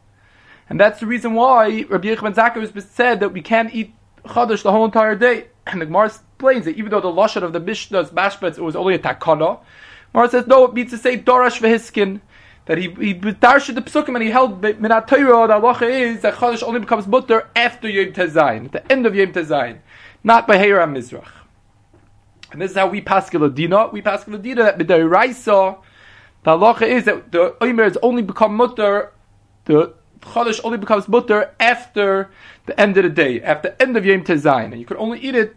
[0.71, 4.73] And that's the reason why Rabbi Yechman Zakir said that we can't eat chadash the
[4.73, 5.49] whole entire day.
[5.67, 8.77] And the Gemara explains that even though the lashon of the Mishnah's mashbetz it was
[8.77, 9.61] only a takana,
[10.15, 12.21] Gemara says no, it means to say dorash v'hiskin.
[12.69, 15.49] That he he darshed the pesukim and he held minat Torah.
[15.49, 19.15] The halacha is that chadash only becomes mutter after Yom Tezayin, at the end of
[19.15, 19.79] Yom Tezayin,
[20.23, 21.29] not by Heira Mizrach.
[22.53, 23.89] And this is how we paskil Dina.
[23.89, 25.79] We paskil Dina that b'day Raisa,
[26.43, 29.13] the halacha is that the Omer has only become mutter
[29.65, 32.31] the Chodesh only becomes mutter after
[32.67, 34.73] the end of the day, after the end of Yom Tezayin.
[34.73, 35.57] And you can only eat it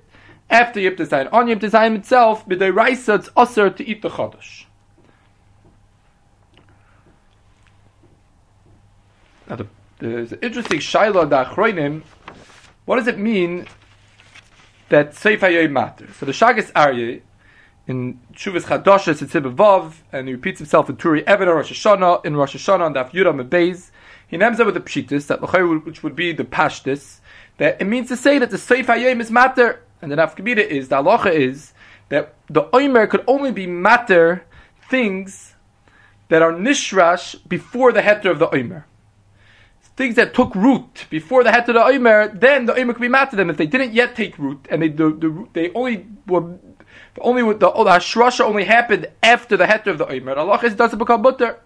[0.49, 1.33] after Yom Tezayin.
[1.33, 4.65] On Yom Tezayin itself, b'day Raisa, it's usher to eat the Chodesh.
[9.51, 9.67] Now, the,
[9.99, 12.03] there's an interesting shaila the Achroinim.
[12.85, 13.67] What does it mean
[14.87, 16.15] that Seif HaYoy matters?
[16.15, 17.19] So the Shagas Aryeh,
[17.85, 22.37] in Shuvas Chadoshes, it's Vav, and he repeats himself in Turi Even Rosh Hashanah, in
[22.37, 23.91] Rosh Hashanah, on Daf Yudam Beis,
[24.25, 25.41] he names it with the Pshitis, that
[25.85, 27.19] which would be the Pashtis,
[27.57, 30.87] that it means to say that the Seif HaYoy is matter, and the Nafkamida is,
[30.87, 31.73] the halacha is,
[32.07, 34.45] that the Omer could only be matter
[34.89, 35.55] things
[36.29, 38.85] that are nishrash before the heter of the Omer
[39.95, 43.07] things that took root before the head of the Omer, then the Omer could be
[43.07, 43.49] mad to them.
[43.49, 46.57] If they didn't yet take root, and they the, the they only were
[47.19, 50.35] only the, the Hashrasha only happened after the head of the Omer.
[50.35, 51.59] Allah doesn't become butter.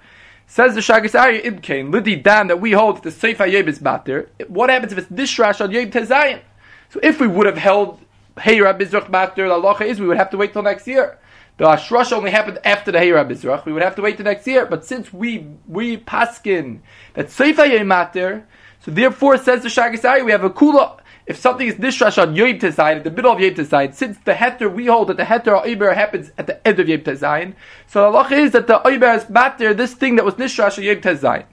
[0.48, 3.82] Says the Shagis Aryeh Ibkain, Lidi Dan, that we hold that the Seif HaYeb is
[3.82, 4.30] matter.
[4.48, 6.42] What happens if it's Dishrash on Yom Tezayin?
[6.90, 8.00] So if we would have held
[8.38, 11.18] Heira Bizrach matter, the Allah is we would have to wait till next year.
[11.58, 13.66] The Ashrush only happened after the Heira Bizrach.
[13.66, 14.66] We would have to wait the next year.
[14.66, 16.82] But since we we paskin
[17.14, 18.46] that Seifa matter,
[18.82, 21.00] so therefore says the Shagas Aryeh, we have a kula.
[21.26, 24.34] If something is nishrash on Yom Tezayin, at the middle of Yom Tezayin, since the
[24.34, 27.56] heter we hold that the heter Oiber happens at the end of Yom Tezayin,
[27.88, 30.84] so the Allah is that the Oiber is matter this thing that was nishrash on
[30.84, 31.46] Yom Tezayin.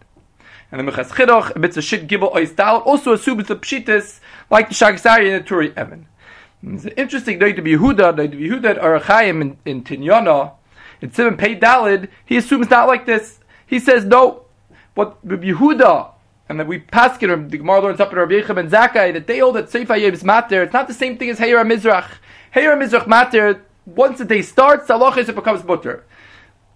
[0.72, 5.02] And the Minchas Chinuch, a shit gibel oistal, also assumes the pshitis like the Shagas
[5.02, 6.06] Aryeh and the Turi Even.
[6.64, 9.82] It's an interesting day to be Yehuda, day to be Yehuda at Arachayim in, in
[9.82, 10.52] Tinyana,
[11.00, 13.40] in Simon Pei Dalid, he assumes not like this.
[13.66, 14.44] He says, no,
[14.94, 16.12] what Yehuda,
[16.48, 19.26] and that we pass it, the Gemara learns up in Rabbi Yechim and Zakai, that
[19.26, 22.08] they hold that Seif HaYev is matter, it's not the same thing as Heira Mizrach.
[22.54, 26.04] Heira Mizrach matter, once the day starts, Allah it becomes butter.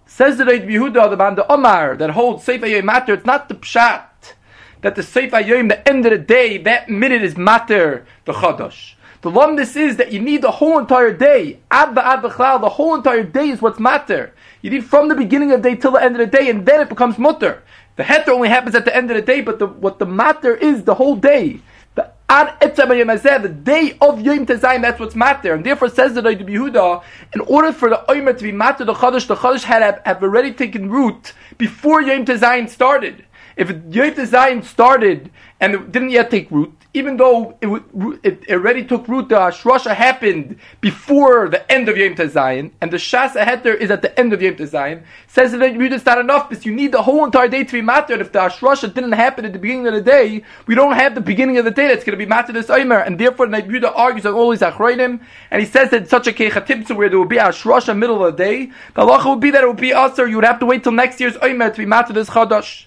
[0.04, 3.48] Says the Rabbi Yehuda, the man, the Omar, that holds Seif HaYev matter, it's not
[3.48, 4.32] the Pshat,
[4.80, 8.95] that the Seif HaYev, the end of the day, that minute is matter, the Chodosh.
[9.26, 11.58] The lumdis is that you need the whole entire day.
[11.68, 14.32] Ad the ad the whole entire day is what's matter.
[14.62, 16.64] You need from the beginning of the day till the end of the day, and
[16.64, 17.64] then it becomes mutter.
[17.96, 20.54] The heter only happens at the end of the day, but the, what the matter
[20.54, 21.58] is the whole day.
[21.96, 25.54] The ad the day of Yom Tezayin, that's what's matter.
[25.54, 27.02] And therefore says the Rabbi Yehuda,
[27.34, 30.22] in order for the Omer to be matter, the Chodesh, the Chodesh had have, have
[30.22, 33.24] already taken root before Yom Tezayin started.
[33.56, 38.82] If Yom Tezayin started and it didn't yet take root, even though it, it already
[38.82, 43.76] took root, the Hashrasha happened before the end of Yom Tezayin, and the Shas Heter
[43.76, 46.92] is at the end of Yom Tezayin, says that it's not enough because you need
[46.92, 48.22] the whole entire day to be mattered.
[48.22, 51.20] If the Hashrasha didn't happen at the beginning of the day, we don't have the
[51.20, 53.92] beginning of the day that's going to be mattered as Omer, and therefore the Yehuda
[53.94, 57.26] argues on all these Achroinim, and he says that such a Kechatibtza where there will
[57.26, 60.26] be Hashrasha middle of the day, the halacha would be that it would be Aser,
[60.26, 62.86] you would have to wait till next year's Omer to be mattered as Chadash.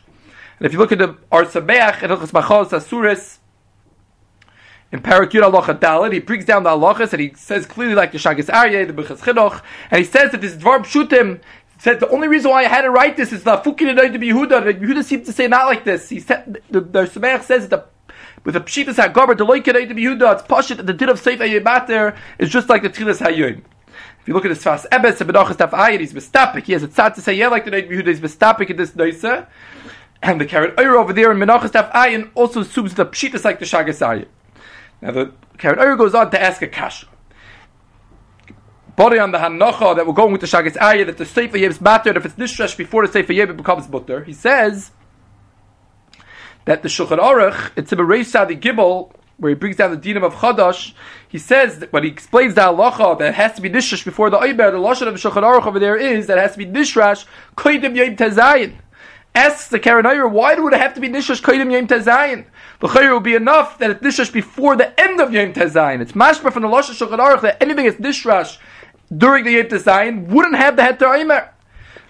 [0.57, 3.37] And if you look at the Or Sameach, and Machos Asuris,
[4.91, 8.17] in Parakut Allah Dalit, he brings down the halachas and he says clearly like the
[8.17, 11.41] Shagis Aryeh, the Minchas Chinuch, and he says that this Dvar Pshutim
[11.77, 14.29] said the only reason why I had to write this is the Fukin to be
[14.29, 14.79] Yehuda.
[14.79, 16.09] Yehuda seems to say not like this.
[16.09, 17.85] He said the, the says that the
[18.43, 21.37] with the Pshitas HaGober, the Loikedai to be Yehuda, it's Pashit, the din of Seif
[21.37, 23.61] Ayyibater is just like the Tchilas Hayyim.
[24.21, 26.63] If you look at his Sfas Emes, the Bedachas Taf Ayir, he's Bestapik.
[26.63, 28.95] He has a tzad to say, yeah, like the Neit Yehuda, he's Bestapik in this
[28.95, 29.47] Noisa.
[30.21, 33.65] And the Oyer over there in Menachas Taf Ayin also assumes the Pshitas like the
[33.65, 34.27] Shagas Aryeh.
[35.01, 37.07] Now the Keren Orah goes on to ask a kasha.
[38.95, 41.69] Body on the Hanocha that we're going with the Shagas Aryeh that the Sefer Yeb
[41.69, 44.23] is if it's nishresh before the Sefer Yeb becomes butter.
[44.25, 44.91] He says
[46.65, 50.23] that the Shulchan Aruch it's a Bereis Sadi Gibel where he brings down the dinam
[50.23, 50.93] of Chadash,
[51.29, 54.37] he says that when he explains the halacha that has to be dishrash before the
[54.37, 57.95] Oiber, the lashon of Shulchan Aruch over there is that has to be dishrash koidim
[57.95, 58.75] yom tezayin.
[59.35, 62.45] Asks the Keren Orah, why would it have to be dishrash koidim yom tezayin?
[62.79, 66.01] The chayr will be enough that it's dishrash before the end of yom tezayin.
[66.01, 68.57] It's mashma from the lashon Shulchan Aruch that anything that's dishrash
[69.15, 71.49] during the yom tezayin wouldn't have the heter Oimer.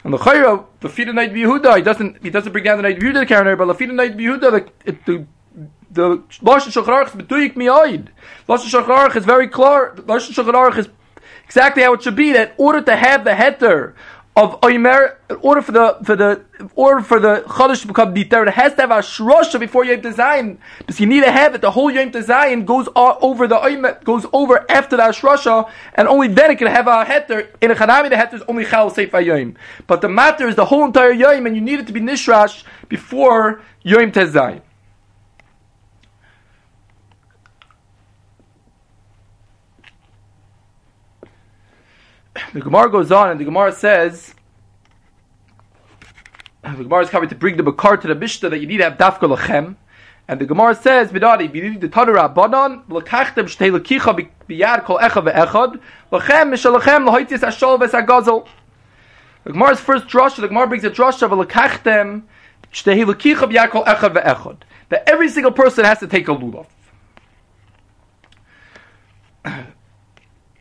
[0.03, 2.99] And the chayra, the of night Yehuda, he doesn't he doesn't bring down the night
[2.99, 5.25] Yehuda Keren Orah, but the of night Yehuda, the, the
[5.91, 8.07] the Lashon Shulchan Aruch is betuyik mi'oid.
[8.47, 9.93] Lashon Shulchan is very clear.
[9.97, 10.89] Lashon Shulchan Aruch is
[11.45, 12.31] exactly how it should be.
[12.31, 13.93] That in order to have the heter
[14.39, 18.13] of Oimer, in order for the for the in order for the Chodesh to become
[18.13, 20.59] Diter, it has to have a shrosha before Yom Design.
[20.77, 21.61] Because you need to have it.
[21.61, 26.29] The whole Yom Design goes over the Oimer, goes over after the shrosha, and only
[26.29, 27.49] then it can have a heter.
[27.59, 29.57] In a Chanami, the heter is only Chal Seif Yom.
[29.87, 32.63] But the matter is the whole entire Yom, and you need it to be Nishrash
[32.87, 34.61] before Yom Tezayin.
[42.53, 44.33] The Gemara goes on and the Gemara says,
[46.63, 48.83] the Gemara is coming to bring the Bakar to the Mishnah that you need to
[48.83, 49.75] have Dafka Lachem.
[50.27, 55.23] And the Gemara says, you need the Tanur Rabbanon, L'kachtem shtei l'kicha biyad kol echa
[55.23, 55.79] ve'echad,
[56.11, 58.47] Lachem mishalachem l'hoitis ashol v'sagazel.
[59.43, 62.23] The Gemara's first drasha, the Gemara brings a drasha of L'kachtem
[62.71, 64.57] shtei l'kicha biyad kol echa ve'echad.
[64.89, 66.67] That every single person has to take a lulav.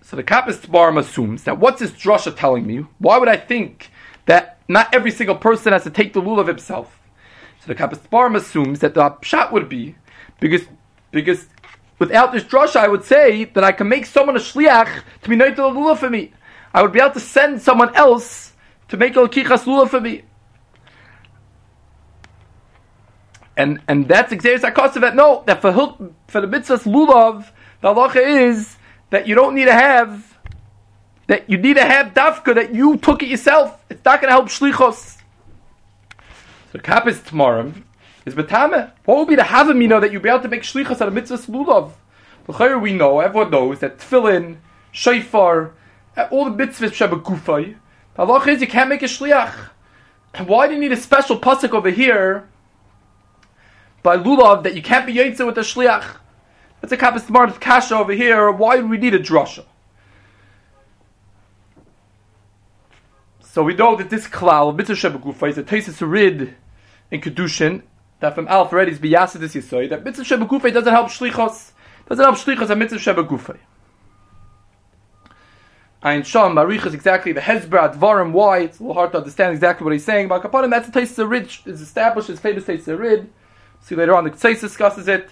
[0.08, 2.86] So the Kappas Temarim assumes that what's this drasha telling me?
[2.96, 3.90] Why would I think
[4.24, 6.98] that not every single person has to take the lulav himself?
[7.60, 9.96] So the Kappas Temarim assumes that the shot would be
[10.40, 10.62] because
[11.10, 11.44] because
[11.98, 15.36] without this drasha, I would say that I can make someone a shliach to be
[15.36, 16.32] night the lulav for me.
[16.72, 18.54] I would be able to send someone else
[18.88, 20.22] to make a kichas lulav for me.
[23.58, 25.70] And and that's exactly that no that for
[26.28, 27.50] for the mitzvahs lulav
[27.82, 28.77] the halacha is
[29.10, 30.38] that you don't need to have,
[31.26, 33.84] that you need to have dafka, that you took it yourself.
[33.88, 35.18] It's not going to help shlichos.
[36.72, 37.82] So Kappas Temarim
[38.26, 38.92] is betame.
[39.04, 41.36] What would be the havamina that you'd be able to make shlichos out of mitzvah
[41.36, 41.92] lulav?
[42.46, 44.58] The khair we know, everyone knows that tefillin,
[44.92, 45.72] shofar,
[46.16, 47.76] uh, all the mitzvahs sheba gufay.
[48.14, 49.70] The halach is you can't make a shliach.
[50.34, 52.48] And Why do you need a special pasuk over here
[54.02, 56.16] by lulav that you can't be yaitzer with a shliach?
[56.80, 58.50] That's a kappas smart kasha over here.
[58.50, 59.64] Why do we need a drasha?
[63.40, 66.54] So we know that this klal, mitzvah shebegufa, is a tesis rid
[67.10, 67.82] in kedushin.
[68.20, 69.88] That from Alf is biyasid this yisoy.
[69.90, 71.72] That mitzvah shebegufa doesn't help shlichos.
[72.08, 73.58] Doesn't help shlichos and mitzvah shebegufa.
[76.00, 78.30] Ein Sham Marich is exactly the Hezbra Dvarim.
[78.30, 78.60] Why?
[78.60, 80.28] It's a little hard to understand exactly what he's saying.
[80.28, 81.50] But Kapanim, that's a taste of rid.
[81.66, 83.28] Is established as famous taste of rid.
[83.80, 85.30] See later on, the Tzais discusses it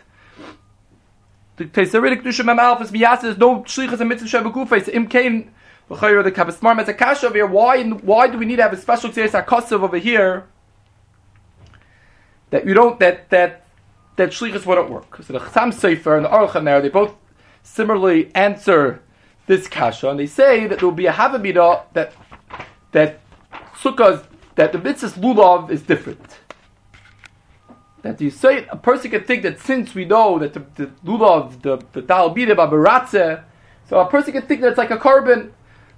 [1.57, 5.51] the Teisaridik Dusha Mem Alphas Miyasa, there's no Shlichas and Mitzvah Sheva Gufes, Im Kain,
[5.88, 8.73] L'chayr, the Kabasmar as a cash over here, why, why do we need to have
[8.73, 10.47] a special Tzeres HaKosav over here,
[12.51, 13.66] that you don't, that, that,
[14.16, 15.23] that Shlichas wouldn't work.
[15.25, 17.14] So the Chasam Sofer and the Aruch there, they both
[17.62, 19.03] similarly answer
[19.47, 22.12] this kasha, and they say that there will be a Havamida that,
[22.92, 23.21] that
[23.81, 24.25] Sukkahs,
[24.57, 26.38] that the Mitzvah Lulav is different
[28.07, 31.62] that you say a person can think that since we know that the, the lulav,
[31.62, 33.42] the the tal babaratze,
[33.88, 35.53] so a person can think that it's like a carbon,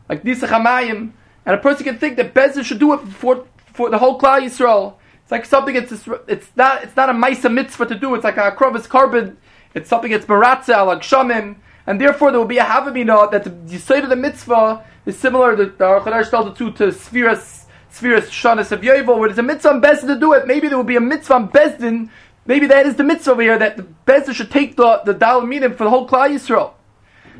[0.08, 1.12] like nisachamayim,
[1.46, 4.40] and a person can think that bezin should do it for for the whole klal
[4.40, 4.94] Yisrael.
[5.22, 5.76] It's like something.
[5.76, 5.92] It's
[6.26, 8.14] it's not it's not a ma'isa mitzvah to do.
[8.14, 9.36] It's like a krovis carbon.
[9.74, 10.10] It's something.
[10.10, 14.08] It's baratze like shamim, and therefore there will be a havamina that the yisayid of
[14.08, 15.54] the mitzvah is similar.
[15.56, 17.57] The, the Aruch tells the two to spheres
[17.98, 20.46] Spheres Shanas of Yovel, where there's a mitzvah on Bezdin to do it.
[20.46, 22.08] Maybe there will be a mitzvah on Bezdin.
[22.46, 25.76] Maybe that is the mitzvah over here that the Bezdin should take the the Dalaminim
[25.76, 26.74] for the whole Klal Yisrael,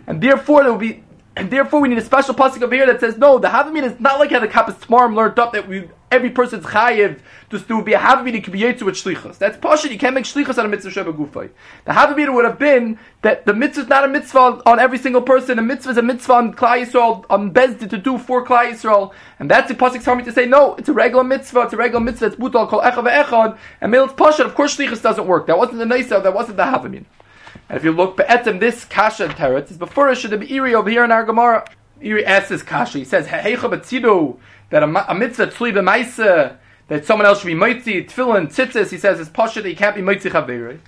[0.09, 1.05] and therefore there will be.
[1.39, 4.01] And therefore, we need a special pasuk over here that says, no, the Havamid is
[4.01, 7.21] not like how the Kappas Tmarim learned up that we every person's chayiv
[7.51, 9.39] just to be a Havamid could be yetzu with shlichus.
[9.39, 9.93] That's pashut.
[9.93, 11.51] You can't make shlichus on a mitzvah sheba gufay.
[11.85, 15.23] The Havamid would have been that the mitzvah is not a mitzvah on every single
[15.23, 15.61] person.
[15.61, 19.13] A mitzvah is a mitzvah on Klal Yisrael on Bezdin to do for Klal Yisrael,
[19.39, 21.61] and that's the pasuk telling me to say, no, it's a regular mitzvah.
[21.61, 22.27] It's a regular mitzvah.
[22.27, 24.41] It's butal kol echa ve'echad, and male it's.
[24.41, 25.47] Of course, shlichus doesn't work.
[25.47, 26.21] That wasn't the nisa.
[26.21, 27.05] That wasn't the Havamid.
[27.69, 30.89] And if you look be'etim, this kasha and teretz is before should be iri over
[30.89, 31.69] here in our Gemara.
[32.01, 32.99] Iri asks this kasha.
[32.99, 34.39] He says, "Heicha betzidu
[34.71, 36.57] that a, a mitzvah tzli b'maisa
[36.89, 39.95] that someone else should be mitzi tefillin tzitzis." He says it's pasha that he can't
[39.95, 40.79] be mitzi chaveri.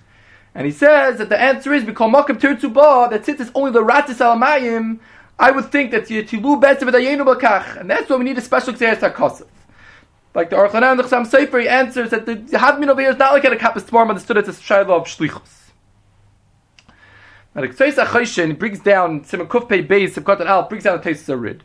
[0.54, 3.82] And he says that the answer is because makam tirtu ba that tzitzis only the
[3.82, 5.00] ratis alamayim.
[5.38, 8.72] I would think that tilu betzim v'dayenu b'kach, and that's why we need a special
[8.72, 9.46] xeris hakosef.
[10.32, 13.16] Like the Aruch and the Chasam Sofer, he answers that the Hadmin over here is
[13.16, 15.59] not like at a Kappas Temarim understood it's a shayla of shlichus.
[17.54, 21.40] Now the Ktseis HaChoshen brings down Simon Kufpei Beis Sivkot Al brings down the Ktseis
[21.40, 21.64] Rid.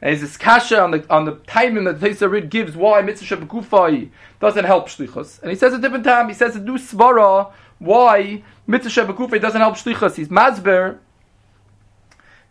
[0.00, 3.00] And there's this kasha on the on the timing that the Ktseis Rid gives why
[3.02, 5.40] Mitzvah Shebekufai doesn't help Shlichus.
[5.42, 6.28] And he says a different time.
[6.28, 10.16] He says a new svara why Mitzvah Shebekufai doesn't help Shlichus.
[10.16, 10.98] He's Mazber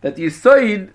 [0.00, 0.92] that the Yisoid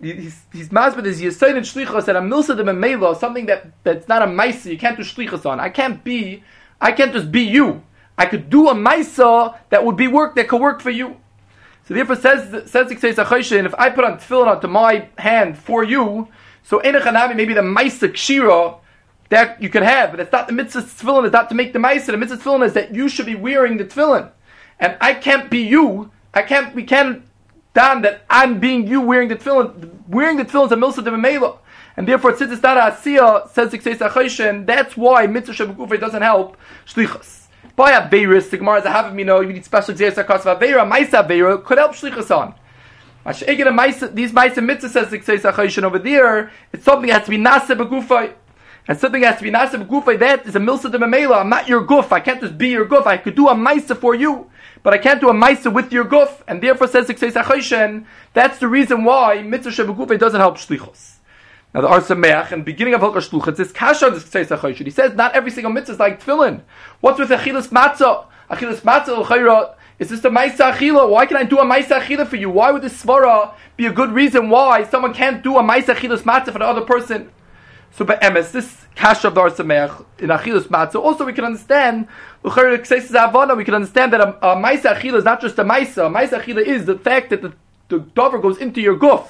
[0.00, 4.08] he's, he's masbid is yisoid and shlichos and a milsa de memela, something that that's
[4.08, 5.60] not a maisa you can't do shlichos on.
[5.60, 6.42] I can't be,
[6.80, 7.82] I can't just be you.
[8.18, 11.16] I could do a maisa that would be work that could work for you.
[11.86, 16.28] So therefore says says if I put on tefillin onto my hand for you,
[16.62, 18.78] so enechanami maybe the maisa kshira
[19.28, 21.24] that you could have, but it's not the mitzvah tefillin.
[21.24, 22.06] It's not to make the maisa.
[22.06, 24.30] The mitzvah tefillin is that you should be wearing the tefillin,
[24.80, 26.10] and I can't be you.
[26.34, 26.74] I can't.
[26.74, 27.22] We can't
[27.76, 30.08] done that I'm being you wearing the tefillin.
[30.08, 31.58] Wearing the tefillin is a milsa de.
[31.98, 36.22] And therefore, since it's not a asiya, says the Ksei that's why mitzvah shabukufay doesn't
[36.22, 36.56] help
[36.86, 37.45] shlichus.
[37.76, 40.46] By Averis, the Gemara is a half of me know you need special Xeris HaKos
[40.46, 42.54] of Avera, Maisa Avera, could help Shlichus on.
[43.26, 47.76] These Maisa Mitzvah says the Xeris over there, it's something that has to be Nasa
[47.76, 48.32] Begufay.
[48.88, 51.68] And something has to be Nasa Begufay, that is a Milsa de Memela, I'm not
[51.68, 54.50] your guf, I can't just be your guf, I could do a Maisa for you,
[54.82, 58.58] but I can't do a Maisa with your guf, and therefore says the Xeris that's
[58.58, 61.15] the reason why Mitzvah Shebegufay doesn't help Shlichus.
[61.74, 65.14] Now the Or Sameach, in beginning of Hilchah Shluchah, says Kasha this Ktseis He says
[65.14, 66.62] not every single mitzvah is like tefillin.
[67.00, 68.26] What's with Achilas Matzah?
[68.50, 71.08] Achilas Matzah L'chayra, is this the Maisa Achila?
[71.08, 72.50] Why can I do a Maisa Achila for you?
[72.50, 76.22] Why would this Svara be a good reason why someone can't do a Maisa Achilas
[76.22, 77.30] Matzah for the other person?
[77.92, 81.44] So by Emes, this Kasha of the Or Sameach, in Achilas Matzah, also we can
[81.44, 82.08] understand,
[82.42, 85.64] L'chayra Ktseis Zavana, we can understand that a, a Maisa Achila is not just a
[85.64, 86.06] Maisa.
[86.06, 87.54] A Maisa Achila is the fact that the,
[87.88, 89.28] the dover goes into your guf.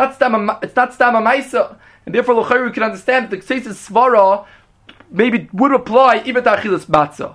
[0.00, 1.76] It's not stam ma'isa,
[2.06, 4.46] and therefore l'chayr we can understand that the kseis svara
[5.10, 7.34] maybe would apply even to achilas matzah.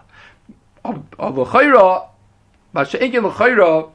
[0.85, 2.07] Of l'chayra,
[2.73, 3.91] ma'she'enkin l'chayra,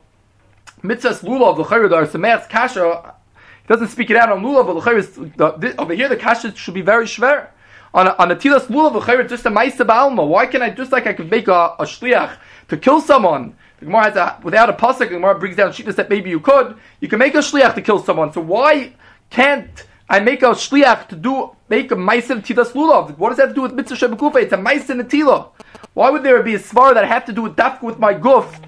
[0.83, 3.15] mitzvahs lulav l'chayra dar semeach kasha.
[3.63, 6.83] He doesn't speak it out on lulav, but l'chayra over here the kasha should be
[6.83, 7.49] very shver.
[7.95, 10.29] On a, on a tilas lulav just a ma'isa ba'alma.
[10.29, 12.37] Why can I just like I could make a, a shliach
[12.69, 13.57] to kill someone?
[13.79, 16.41] The Gemara has a, without a pasuk, the Gemara brings down shittas that maybe you
[16.41, 16.77] could.
[17.01, 18.33] You can make a shliach to kill someone.
[18.33, 18.95] So why
[19.31, 23.17] can't I make a shliach to do make a ma'aser tilas lulav?
[23.19, 24.43] What does that have to do with mitzvah shebekufa?
[24.43, 25.51] It's a ma'aser netila.
[25.95, 28.15] Why would there be a svara that I have to do with dafka with my
[28.15, 28.65] guf?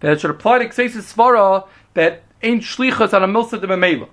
[0.00, 4.08] That should apply to kseis svara that ain't shlichas on a milsa de memela.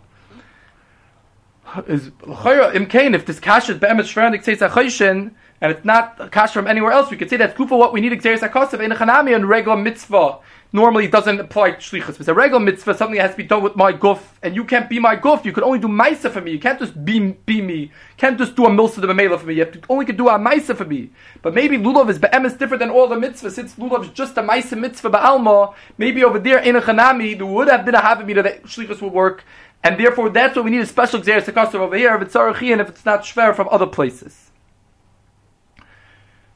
[1.87, 5.31] Is imkain if this kash is be'emet kseis achoshen
[5.61, 8.13] and it's not cash from anywhere else, we could say that's kufa what we need
[8.13, 10.39] exeris akasav in a chanami and regular mitzvah.
[10.71, 12.19] Normally doesn't apply to shlichus.
[12.19, 14.63] It's a regular mitzvah, something that has to be done with my guf, and you
[14.63, 15.43] can't be my guf.
[15.43, 16.51] You can only do maisa for me.
[16.51, 17.79] You can't just be be me.
[17.79, 19.55] You can't just do a milsa mela for me.
[19.55, 21.09] You have to, only can do a maisa for me.
[21.41, 23.53] But maybe lulav is be'emes different than all the mitzvahs.
[23.53, 27.47] Since lulav is just a maisa mitzvah ba'alma, maybe over there in a chanami there
[27.47, 29.43] would have been a havamida that shlichus would work.
[29.83, 32.13] And therefore, that's what we need a special xeris akasav over here.
[32.15, 34.48] If it's sarachi and if it's not shver from other places.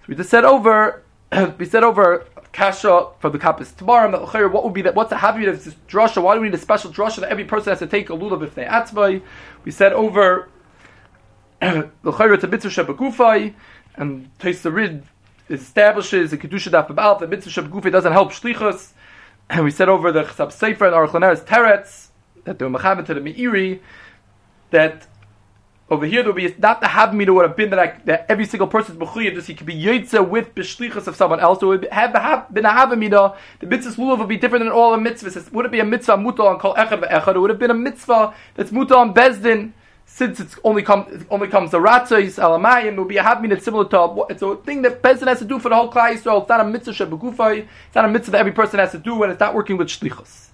[0.03, 1.01] So we just said over,
[1.57, 4.51] we said over kasha for the Kappas Temarim.
[4.51, 4.95] What would be that?
[4.95, 6.21] What's the habit of this drasha?
[6.21, 8.43] Why do we need a special drasha that every person has to take a lulav
[8.43, 9.21] if they atzvay?
[9.63, 10.49] We said over
[11.61, 13.53] the chayra to mitzvah shebekufay
[13.95, 15.03] and Taisarid
[15.49, 18.91] establishes a kedusha daf about the mitzvah shebekufay doesn't help shlichus.
[19.49, 22.09] And we said over the chsab sefer and Aruch teretz
[22.43, 23.79] that the mechaber to the meiri
[24.71, 25.07] that
[25.89, 28.45] over here, there would be not the habmina would have been that, I, that every
[28.45, 31.59] single person's b'chuyev, just he could be yotze with b'shlichus of someone else.
[31.59, 32.13] So it would have,
[32.53, 33.35] been a habmina.
[33.59, 35.35] The mitzvah lulav would be different than all the mitzvahs.
[35.35, 37.35] It wouldn't be a mitzvah muta on kol echad ve'echad.
[37.35, 39.73] It would have been a mitzvah that's muta on bezdin.
[40.05, 43.59] Since it's only come, it only comes the ratzos alamayim, it would be a habmina
[43.61, 46.39] similar to it's a thing that bezdin has to do for the whole klai So
[46.39, 47.67] It's not a mitzvah shebegufay.
[47.87, 49.87] It's not a mitzvah that every person has to do, and it's not working with
[49.87, 50.52] shlichus.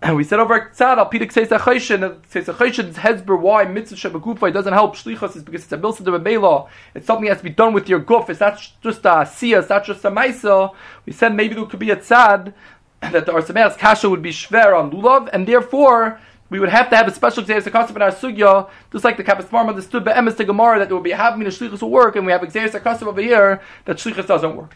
[0.00, 4.52] And we said over Tzad, al Pidik says Achoshin, says Achoshin's hezber why mitzvah shebegufa
[4.52, 6.68] doesn't help shlichus is because it's a milsa de rebela.
[6.94, 8.30] It's something that has to be done with your guf.
[8.30, 10.72] It's not just a siya, it's not just a maisa.
[11.04, 12.54] We said maybe there could be a tzad
[13.00, 16.20] that the Arsameas kasha would be shver on lulav, and therefore
[16.50, 19.24] we would have to have a special exeris akasif in our sugya, just like the
[19.24, 21.90] Kappas Temarim understood by Emes the Gemara that there would be havmin of shlichus will
[21.90, 24.74] work, and we have exeris akasif over here that shlichus doesn't work.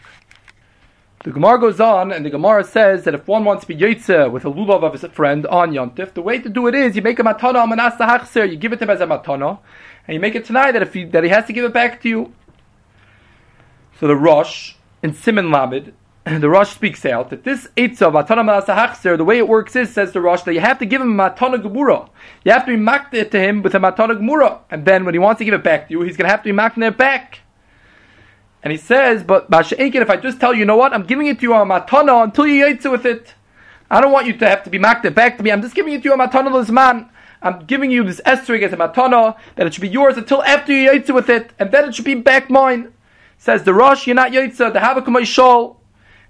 [1.23, 4.29] The Gemara goes on, and the Gemara says that if one wants to be yotze
[4.29, 7.01] with a lulav of his friend on Yontif, the way to do it is you
[7.01, 9.59] make a matana manas hachser, you give it to him as a matana,
[10.05, 12.01] and you make it tonight that if he, that he has to give it back
[12.01, 12.33] to you.
[14.01, 15.93] So the Rosh in Simon Lamed,
[16.25, 19.93] the Rosh speaks out that this Eitzah matana manas hachser, the way it works is
[19.93, 22.09] says the Rosh that you have to give him a matana gemura.
[22.43, 25.13] You have to be maked it to him with a matana gemura, and then when
[25.13, 26.77] he wants to give it back to you, he's going to have to be maked
[26.77, 27.39] it back.
[28.63, 31.27] And he says, but Masha'inkin, if I just tell you, you know what, I'm giving
[31.27, 33.33] it to you on matana until you eat with it.
[33.91, 35.51] I don't want you to have to be maked back to me.
[35.51, 37.09] I'm just giving it to you on matana this man.
[37.41, 40.71] I'm giving you this estrig as a matana, that it should be yours until after
[40.71, 42.93] you eat with it, and then it should be back mine.
[43.37, 45.75] Says the Rosh, you're not Yaitza, the Havakamai Shol.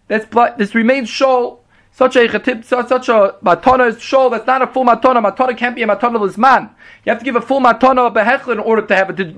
[0.07, 0.25] That's,
[0.57, 1.59] this remains Shol.
[1.91, 5.23] Such a chatib, such, a matana is Shol, that's not a full matana.
[5.23, 6.71] Matana can't be a matana this man.
[7.05, 9.35] You have to give a full matana of behechel in order to have a did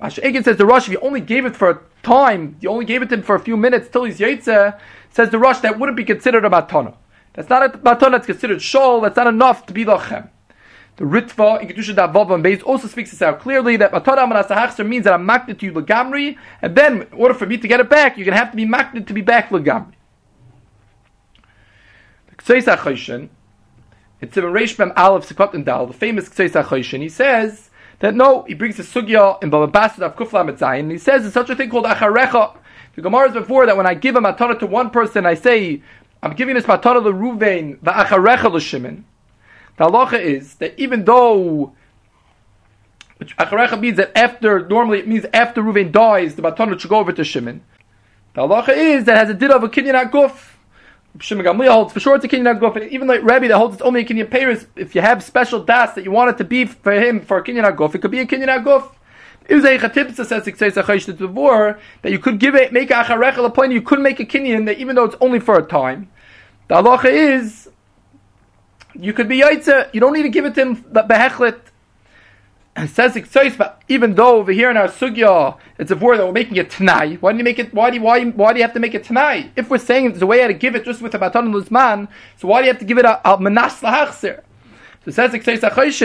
[0.00, 0.08] lochem.
[0.08, 3.02] Ash'egin says the Rosh, if you only gave it for a time, you only gave
[3.02, 4.78] it to him for a few minutes till he's Yaitza,
[5.10, 6.94] says the Rosh, that wouldn't be considered a matana.
[7.34, 10.30] That's not a matana that's considered Shol, that's not enough to be lochem.
[10.96, 14.86] The Ritva in Kedusha Davav and Beis also speaks this out clearly that Matara Manasahachser
[14.86, 17.80] means that I'm maknit to you Lagamri, and then in order for me to get
[17.80, 19.94] it back, you're going to have to be maknit to be back Lagamri.
[22.28, 23.30] The Ktseis HaChoshen,
[24.20, 27.69] it's in Reish Mem Aleph Sekot and Dal, the famous HaChoshen, he says
[28.00, 31.22] that no, he brings a sugya in Baba Basra of Kufla Metzayin, and he says
[31.22, 32.56] there's such a thing called Acharecha.
[32.96, 35.82] The Gemara is before that when I give a matana to one person, I say,
[36.22, 39.04] I'm giving this matana to Ruvain, the Acharecha l'Shimon.
[39.76, 41.72] The halacha is that even though
[43.16, 46.98] which acharecha means that after normally it means after Ruvain dies, the baton should go
[46.98, 47.62] over to Shimon.
[48.34, 50.49] The halacha is that has a did of a kinyan aguf.
[51.18, 53.74] Shimon Gamliel holds for sure it's a kinyan aguf, and even like Rabbi that holds
[53.74, 54.66] it's only a kinyan payers.
[54.76, 57.44] If you have special das that you want it to be for him for a
[57.44, 58.92] kinyan aguf, it could be a kinyan aguf.
[59.48, 63.82] Is a chatipsa says that you could give it make a acharecha a point you
[63.82, 66.08] could make a kinyan that even though it's only for a time.
[66.68, 67.68] The halacha is
[68.94, 69.92] you could be yaitze.
[69.92, 71.60] You don't need to give it to him behechlet.
[72.82, 73.16] It says
[73.88, 77.20] even though over here in our sugya it's a word that we're making it tonight.
[77.20, 77.74] Why do you make it?
[77.74, 79.52] Why do you, why why do you have to make it tonight?
[79.56, 82.08] If we're saying a way how to give it just with a matan luzman,
[82.38, 84.42] so why do you have to give it a, menas lahachser?
[85.04, 85.32] So it says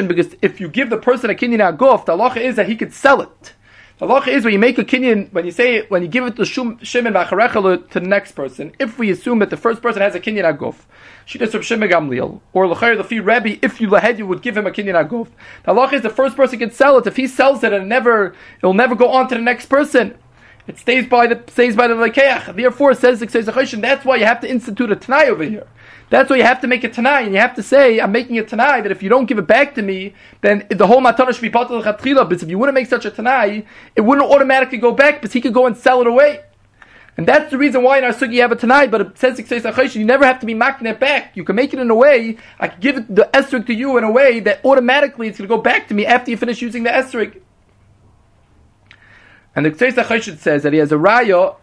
[0.07, 2.93] because if you give the person a kinyan aguf, the halacha is that he could
[2.93, 3.53] sell it.
[3.97, 6.25] The halacha is when you make a kinyan, when you say it, when you give
[6.25, 8.73] it to shimon v'acharecha to the next person.
[8.79, 10.75] If we assume that the first person has a kinyan aguf,
[11.27, 14.67] Shittas of Shimon Gamliel, or L'chayr Lefi Rebbe, if you lahed, you would give him
[14.67, 15.29] a kinyan aguf.
[15.63, 17.07] The halach is the first person can sell it.
[17.07, 20.17] If he sells it and never, it'll never go on to the next person.
[20.67, 22.55] It stays by the stays by the lekeach.
[22.55, 25.67] Therefore, says the That's why you have to institute a tanai over here.
[26.11, 28.37] That's why you have to make a tanai, and you have to say, "I'm making
[28.37, 31.33] a tanai that if you don't give it back to me, then the whole matana
[31.33, 33.65] should be patel chatchila." But if you wouldn't make such a tanai,
[33.95, 36.41] it wouldn't automatically go back, because he could go and sell it away.
[37.17, 39.95] And that's the reason why in our sugi you have it tonight, but it says
[39.95, 41.37] you never have to be making it back.
[41.37, 44.03] You can make it in a way, I can give the esrig to you in
[44.03, 46.83] a way that automatically it's going to go back to me after you finish using
[46.83, 47.41] the esrig.
[49.55, 51.55] And the Ktseis says that he has a raya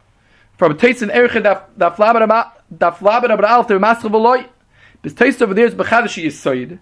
[0.57, 4.49] from Teisin Erche daf laber aber alf der masche veloy.
[5.03, 6.79] This taste over there is bechadashi yisoid.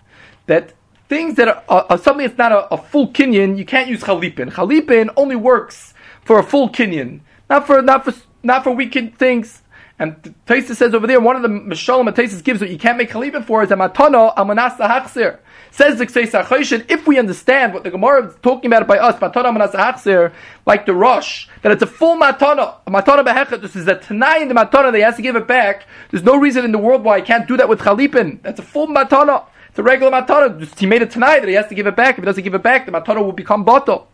[0.46, 0.74] That
[1.08, 4.02] things that are, are, are something that's not a, a, full kinyan, you can't use
[4.02, 4.52] chalipin.
[4.52, 5.94] Chalipin only works
[6.24, 8.12] for a full kinyan, not for not for
[8.43, 9.62] not for weekend things.
[9.99, 13.11] And Taisa says over there, one of the Mishalim Taisa gives what you can't make
[13.11, 15.38] Khalifa for is a matano amanas hachzir.
[15.72, 19.55] Says the Ksei if we understand what the Gemara is talking about by us, matana
[19.55, 20.32] amanas hachzir,
[20.64, 24.41] like the Rosh, that it's a full matana, a matana behechet, this is a tanai
[24.41, 25.84] in the matana, they has to give it back.
[26.11, 28.41] There's no reason in the world why I can't do that with Khalipin.
[28.41, 29.45] That's a full matana.
[29.68, 30.78] It's a regular matana.
[30.78, 32.16] He made it tonight that he has to give it back.
[32.16, 34.09] If he doesn't give it back, the matana will become bottle.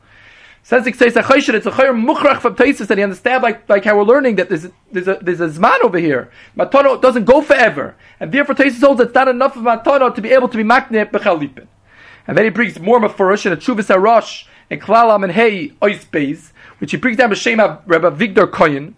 [0.66, 4.34] Says it's a chayer mukhrach from Taisus that he understand like like how we're learning
[4.34, 6.28] that there's there's a there's a zman over here.
[6.56, 10.30] Matono doesn't go forever, and therefore Taisus holds it's not enough of matono to be
[10.32, 11.68] able to be makne bechalipin.
[12.26, 16.50] And then he brings more mafurish and a chuvas arosh and klalam and hey ois
[16.80, 18.94] which he brings down b'shem of Rabbi Victor Koyin.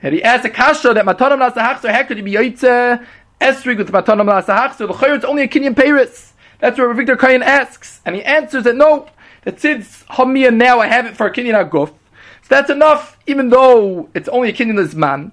[0.00, 3.06] And he asks a kasha that matonom nasahachzer how could he be yoytze
[3.38, 4.78] esrig with matonom nasahachzer?
[4.78, 6.32] The chayer it's only a kinyan paris.
[6.58, 9.08] That's Rabbi Victor Koyin asks, and he answers that no
[9.42, 13.50] that since Hamia now I have it for a Kinyan Aguf, so that's enough, even
[13.50, 15.32] though it's only a Kinyan man.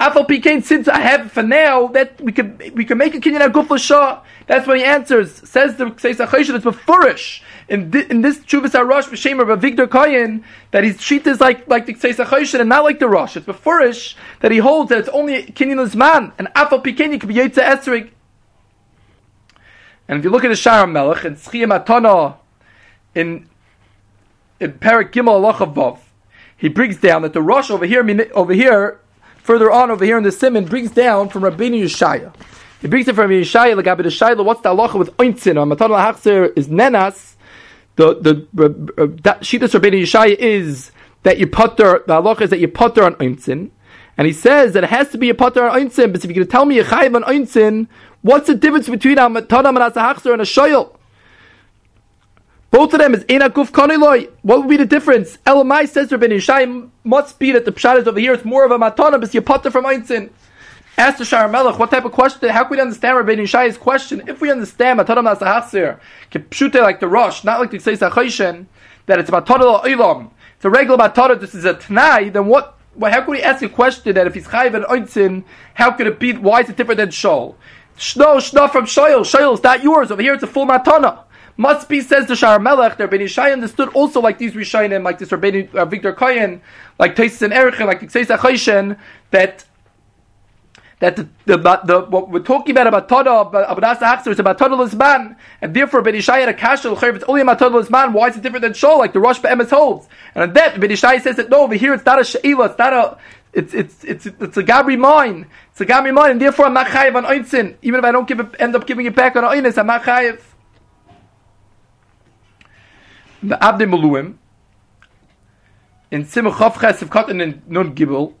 [0.00, 3.20] Afal Pikain, since I have it for now, that we could we can make a
[3.20, 4.22] Kinyan Aguf Shah.
[4.48, 5.48] That's what he answers.
[5.48, 7.42] Says the says Achayshit, it's befurish.
[7.68, 10.42] In, in this Chuvas HaRosh B'Shem of Victor Kayin,
[10.72, 13.36] that his sheet is like, like the HaChoshen and not like the Rosh.
[13.36, 17.36] It's befurish that he holds that it's only Kinyan man, and Afal Pikain, could be
[17.36, 18.10] Yetza Esrig.
[20.08, 22.36] And if you look at the Shara Melech, and Tzchiyam Atana,
[23.14, 23.48] in
[24.60, 25.40] in Parak Gimel
[26.56, 29.00] he brings down that the rush over here, over here,
[29.42, 32.34] further on over here in the Simon, brings down from Rabbeinu Yeshaya.
[32.80, 35.60] He brings it from Yeshaya, like Abed Shayla, what's the halacha with ointzin?
[35.60, 37.34] On Matan Hachzer is nenas.
[37.96, 38.46] The the
[38.98, 40.90] uh, that Yeshaya is
[41.22, 42.02] that you putter.
[42.06, 43.70] The halacha is that you putter on ointzin,
[44.16, 46.12] and he says that it has to be a putter on ointzin.
[46.12, 47.88] But if you're going to tell me a chayiv on ointzin,
[48.22, 50.96] what's the difference between a Matan Hachzer and a shoyel?
[52.74, 54.32] Both of them is Ena Guf Koniloi.
[54.42, 55.36] What would be the difference?
[55.46, 58.34] Elamai says Rabbi Yishai must be that the pshat is over here.
[58.34, 60.30] It's more of a matana, but put from Einzin.
[60.98, 62.48] Ask the Shar Melech, what type of question?
[62.48, 64.24] How can we understand Rabbi Yishai's question?
[64.26, 66.00] If we understand Matanam Nasahasir,
[66.32, 68.66] Kipshute like the Rosh, not like the Ksei Sachoshen,
[69.06, 73.12] that it's Matanah Oilam, it's a regular Matanah, this is a Tanai, then what, well,
[73.12, 75.44] how could we ask a question that if he's Chayiv and Oitzin,
[75.74, 77.54] how could it be, why is it different than Shol?
[77.96, 81.20] Shno, Shno from Shoyl, Shoyl is not yours, over here it's a full Matanah.
[81.56, 85.18] Must be, says the Shar Melech, that Rabbi Yishai understood also like these Rishonim, like
[85.18, 86.60] this Rabbi uh, Victor Koyen,
[86.98, 88.98] like Tesis and Erichin, like the Ksei
[89.30, 89.64] that
[91.00, 94.58] that the, the, the, what we're talking about about Tada, about Asa Hachzer, is about
[94.58, 98.12] Tada man, and therefore Ben Ishai had a kasha, if it's only about Tada man,
[98.12, 100.08] why is it different than Shol, like the Rosh Be'emes holds?
[100.34, 102.78] And on that, Ben Ishai says that no, over here it's not a She'ila, it's
[102.78, 103.18] not a,
[103.52, 106.86] it's, it's, it's, it's a Gabri mine, it's a Gabri mine, and therefore I'm not
[106.86, 109.44] chayiv on Oinzin, even if I don't give it, end up giving it back on
[109.44, 110.40] Oinis, I'm not chayiv.
[113.44, 114.36] The Avnei Miluim,
[116.10, 118.32] in Chesef Katan in Nun Gibel,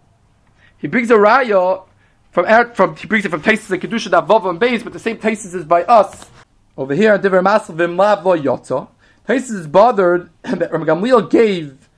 [0.78, 1.84] he brings a raya
[2.30, 4.98] from from he brings it from Taisus and Kedusha that Vav and Beis, but the
[4.98, 6.30] same Taisus is by us
[6.78, 7.18] over here.
[7.18, 8.88] Diver Masel Vimlav Lo Yotza.
[9.28, 11.90] Taisus is bothered that Ram Gamliel gave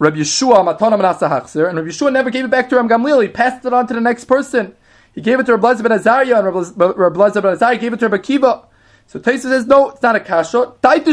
[0.00, 3.22] Rabbi Yeshua Matana Manasa and Rabbi Yeshua never gave it back to Ram Gamliel.
[3.22, 4.74] He passed it on to the next person.
[5.14, 8.20] He gave it to Rabbi ben Azariah, and Rabbi ben Azariah gave it to Rabbi
[8.20, 8.64] Kiva.
[9.10, 10.72] So Taisa says, no, it's not a kasha.
[10.82, 11.04] That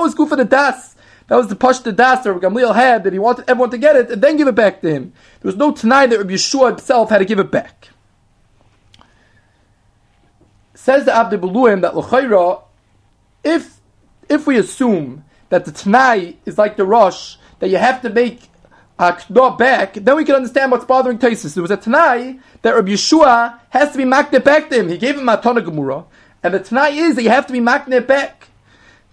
[0.00, 0.96] was good for the das.
[1.28, 3.94] That was the push the das that Gamliel had that he wanted everyone to get
[3.94, 5.12] it and then give it back to him.
[5.40, 7.90] There was no tonight that Rabbi Yeshua himself had to give it back.
[10.74, 12.64] Says the Avnei Miluim that L'chayra,
[13.44, 13.78] if
[14.28, 18.40] if we assume that the Tanai is like the Rosh, that you have to make
[18.98, 21.54] a K'dah back, then we can understand what's bothering Taisus.
[21.54, 24.88] There was a Tanai that Rabbi Yeshua has to be makne back to him.
[24.88, 26.06] He gave him Matana Gemura,
[26.42, 28.48] and the Tanai is that you have to be makne back.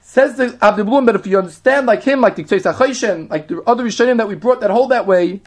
[0.01, 3.83] Says the Abdul but if you understand like him, like the Ktei like the other
[3.83, 5.41] Rishonim that we brought that hold that way,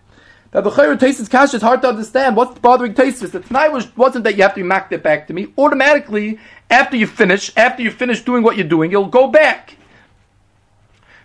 [0.50, 2.36] that the Chayr Taisis Kash is hard to understand.
[2.36, 3.30] What's bothering Taisis?
[3.30, 5.52] The tonight was, wasn't that you have to be it back to me.
[5.56, 6.38] Automatically,
[6.70, 9.77] after you finish, after you finish doing what you're doing, you'll go back.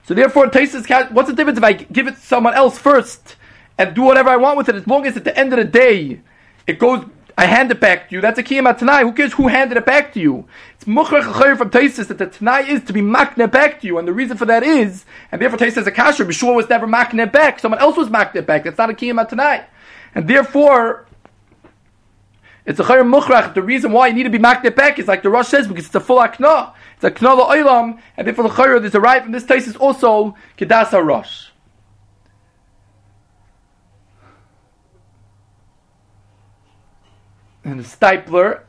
[0.06, 3.36] So therefore, Taisis Kash, what's the difference if I give it to someone else first
[3.78, 5.66] and do whatever I want with it, as long as at the end of the
[5.66, 6.22] day,
[6.68, 7.06] it goes
[7.38, 8.22] I hand it back to you.
[8.22, 9.02] That's a kiyama tanai.
[9.02, 10.46] Who cares who handed it back to you?
[10.76, 14.08] It's muchrach from Taisis that the tanai is to be makne back to you, and
[14.08, 16.28] the reason for that is, and therefore Taisis a kasher.
[16.28, 17.60] Bishua was never makne back.
[17.60, 18.64] Someone else was makne back.
[18.66, 19.66] That's not a kiyama tanai,
[20.14, 21.08] and therefore.
[22.66, 23.54] It's a chayr muchrach.
[23.54, 25.88] The reason why you need to be makne back is like the Rosh says because
[25.88, 26.74] it's a full akna.
[27.04, 29.76] It's a kna oilam, and therefore the chayr there's a right from this place is
[29.76, 31.50] also kedasa Rosh.
[37.66, 38.62] and the Steipler,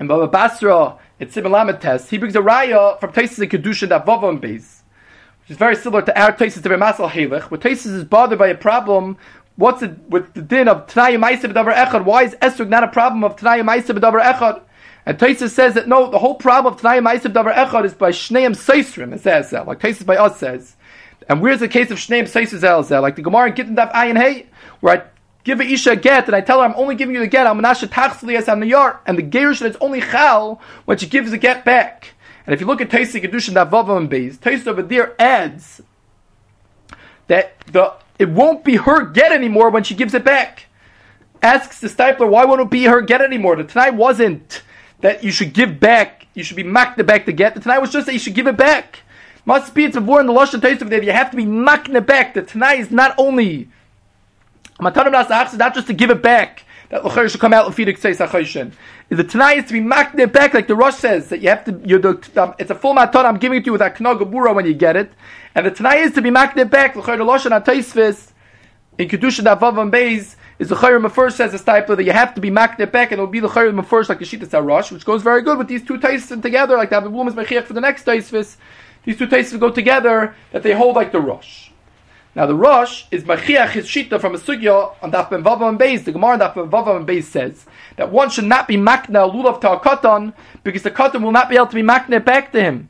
[0.00, 2.10] and Baba Basra, it's Simon test.
[2.10, 4.82] He brings a raya from Taisis and Kedusha that Vavam base,
[5.40, 8.48] which is very similar to our Taisis to Masal Halech, where Taisis is bothered by
[8.48, 9.16] a problem.
[9.54, 12.04] What's it with the din of Tanayim Ma'aseh B'davar Echad?
[12.04, 14.62] Why is Esrog not a problem of Tanayim Ma'aseh B'davar Echad?
[15.08, 18.10] And Taisis says that no, the whole problem of Tanayim Ma'aseh B'davar Echad is by
[18.10, 20.76] Shneim Seisrim, it says that, like Taisis by us says.
[21.30, 24.48] And where's the case of Shneim Seisrim Like the Gemara in Gittin Daf Ayin Hey,
[24.80, 25.02] where I
[25.44, 27.46] give a isha a get, and I tell her I'm only giving you the get,
[27.46, 31.30] I'm menashe tachsli as the yard, and the gerish it's only chal when she gives
[31.30, 32.12] the get back.
[32.44, 35.80] And if you look at Taisi Kedushin Davavam Beis, Taisi over there adds
[37.28, 40.66] that the it won't be her get anymore when she gives it back.
[41.40, 43.56] Asks the stipler, why won't it be her get anymore?
[43.56, 44.60] The tonight wasn't
[45.00, 47.54] that you should give back, you should be makne back to get.
[47.54, 49.00] The tonight was just that you should give it back.
[49.44, 52.34] Must be it's before in the Lashon over there, you have to be makne back.
[52.34, 53.68] The tonight is not only
[54.80, 56.64] Matanim is not just to give it back.
[56.90, 58.72] That L'chayr should come out and feed it Sachoshin.
[59.10, 61.80] The Tanai is to be makne back, like the Rosh says, that you have to,
[61.84, 64.66] you're the, um, it's a full maton, I'm giving it to you with knogabura when
[64.66, 65.12] you get it.
[65.54, 68.32] And the Tanai is to be makne back, L'chayr the Loshan HaTaisvis,
[68.98, 72.34] in Kedusha Davav and Beis, is the Chayr Mefur says a type that you have
[72.34, 74.90] to be makne back, and it will be the Chayr Mefur like the Shita Sarosh,
[74.90, 77.64] which goes very good with these two Taisis together, like the Avnei Miluim is Mechiach
[77.64, 78.56] for the next Taisvis.
[79.04, 81.70] These two Taisis go together, that they hold like the Rosh.
[82.34, 85.78] Now the Rosh is Machiach his Shita from a Sugya on Daf Ben Vavam and
[85.78, 86.04] Beis.
[86.04, 89.32] The Gemara on Daf Ben Vavam and Beis says that one should not be makna
[89.32, 92.52] lulav to a katan because the katan will not be able to be makna back
[92.52, 92.88] to him.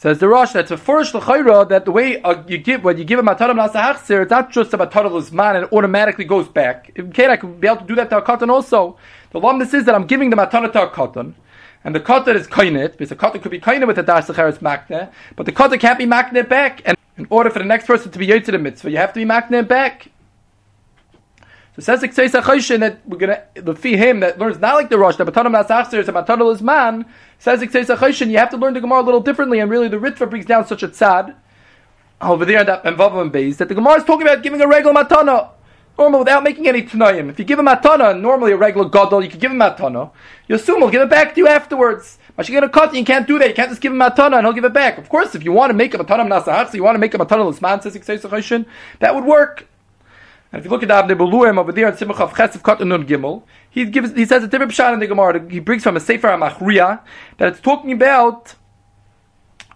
[0.00, 3.04] Says the Rosh that's a first l'chayra that the way uh, you give when you
[3.04, 6.90] give a mataram nasahachzer, it's not just a mataram man and it automatically goes back.
[7.12, 8.96] Case I could be able to do that to a katan also.
[9.30, 11.34] The lumnus is that I'm giving the mataram to a katan
[11.84, 14.60] and the kata is kainet, because the kata could be kainet with the das secheres
[14.60, 16.80] makne, but the kata can't be makne back.
[16.86, 19.20] And in order for the next person to be yotze the mitzvah, you have to
[19.20, 20.08] be makne back.
[21.80, 25.16] So says the that we're gonna, the fee him that learns not like the Rosh,
[25.16, 27.06] that Batanim Nasachser is a Batanim Isman,
[27.38, 30.28] says the you have to learn the Gemara a little differently, and really the Ritva
[30.28, 31.34] brings down such a tzad,
[32.20, 34.92] over there in that Vavam base, that the Gemara is talking about giving a regular
[34.92, 35.50] Matana,
[35.98, 37.30] normal without making any Tanayim.
[37.30, 40.10] If you give a Matana, normally a regular Gadol, you could give him Matana,
[40.48, 42.18] you assume he'll give it back to you afterwards.
[42.36, 43.48] But you get a cut, you can't do that.
[43.48, 44.96] You can't just give him matana and he'll give it back.
[44.96, 47.18] Of course, if you want to make a matana so you want to make a
[47.18, 48.66] matana lisman, says
[49.00, 49.66] that would work.
[50.52, 53.06] And if you look at Avnei Miluim over there in Simach of Chesef Kot Nun
[53.06, 55.48] Gimel, he gives he says a different pshat in the Gemara.
[55.48, 57.00] He brings from a Sefer HaMachria
[57.38, 58.56] that it's talking about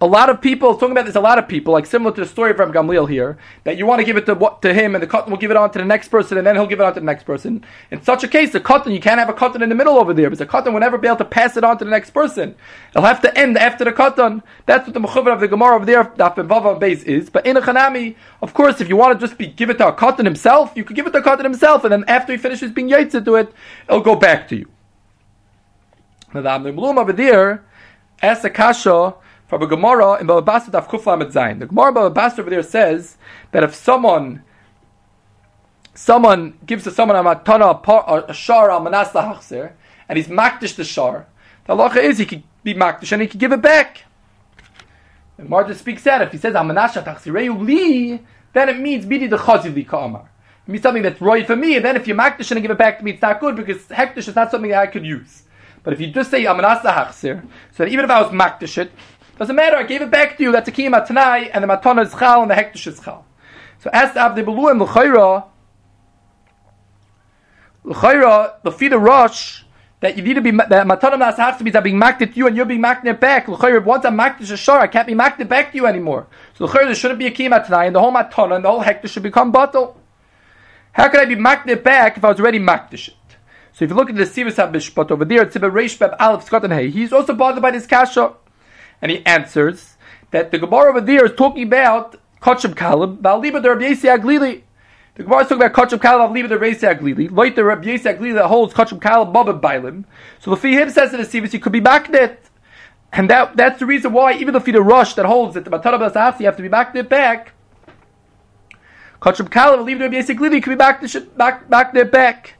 [0.01, 1.15] a lot of people talking about this.
[1.15, 3.87] A lot of people, like similar to the story of from Gamliel here, that you
[3.87, 5.79] want to give it to to him, and the cotton will give it on to
[5.79, 7.65] the next person, and then he'll give it on to the next person.
[7.91, 10.13] In such a case, the cotton you can't have a cotton in the middle over
[10.13, 12.11] there, because the cotton will never be able to pass it on to the next
[12.11, 12.57] person.
[12.91, 14.43] It'll have to end after the cotton.
[14.67, 17.31] That's what the mechuver of the Gemara over there, that Vava base is.
[17.31, 19.89] But in a chanami, of course, if you want to just be give it to
[19.89, 22.39] a cotton himself, you could give it to a cotton himself, and then after he
[22.39, 23.53] finishes being yaitz to it,
[23.89, 24.69] it'll go back to you.
[26.35, 27.65] Now the Amnum over there,
[28.21, 29.15] as the kasha
[29.47, 31.59] from a Gemara in Baba Basra Daf Kufla Zayin.
[31.59, 33.17] The Gemara Baba Basra over there says
[33.53, 34.43] that if someone
[35.95, 39.73] someone gives to someone a matana a shar al manas lahachzer
[40.09, 41.27] and he's makdish the shar,
[41.67, 44.05] the halacha is he could be makdish and he could give it back.
[45.39, 48.21] And Marta speaks out if he says amanasha tachzireu li,
[48.53, 50.29] then it means bidi the chazili ka'amar.
[50.67, 52.79] It means something that's right for me, and then if you makdish and give it
[52.79, 55.43] back to me, it's not good because hektish is not something that I could use.
[55.83, 58.91] But if you just say amanasa hachzir, so that even if I was makdish it,
[59.39, 62.05] doesn't matter, I gave it back to you, that's a kiyam tanai, and the matana
[62.05, 63.27] is chal, and the hektish is chal.
[63.81, 65.47] So as the Avnei Miluim, l'chayra,
[67.85, 69.65] l'chayra, l'fida rush,
[70.01, 72.39] that you need to be, that matana nas has to be that being makted to
[72.39, 73.49] you, and you're being makted back.
[73.49, 76.27] L'chayra, once I'm makted to shor, I can't be makted back to you anymore.
[76.57, 78.83] So l'chayra, there shouldn't be a kiyam tanai, and the whole matana, and the whole
[78.85, 80.01] hektish should become bottle.
[80.93, 83.15] How could I be makted back if I was already makdish it?
[83.73, 86.63] So if you look at the Sivas HaBishpat over there, it's Reish Beb Aleph Scott
[86.63, 88.35] and Hey, he's also bothered by this kasha
[89.01, 89.97] and he answers
[90.31, 94.63] that the Gemara over there is talking about Kachim Kalib, Ba'aliba the Rabbi Yesi Aglili.
[95.15, 97.31] The Gemara is talking about Kachim Kalib, Ba'aliba the Rabbi Aglili.
[97.31, 100.05] Like the Rabbi Yesi Aglili that holds Kachim Kalib, Baba Bailim.
[100.41, 102.37] So the him says in the Sivas, he could be Maknet.
[103.13, 106.41] And that, that's the reason why, even if the Rosh that holds that the Matara
[106.41, 107.53] you have to be Maknet back,
[109.23, 111.01] Kachim Kalib, Ba'aliba the Rabbi Yesi Aglili could be back,
[112.11, 112.54] back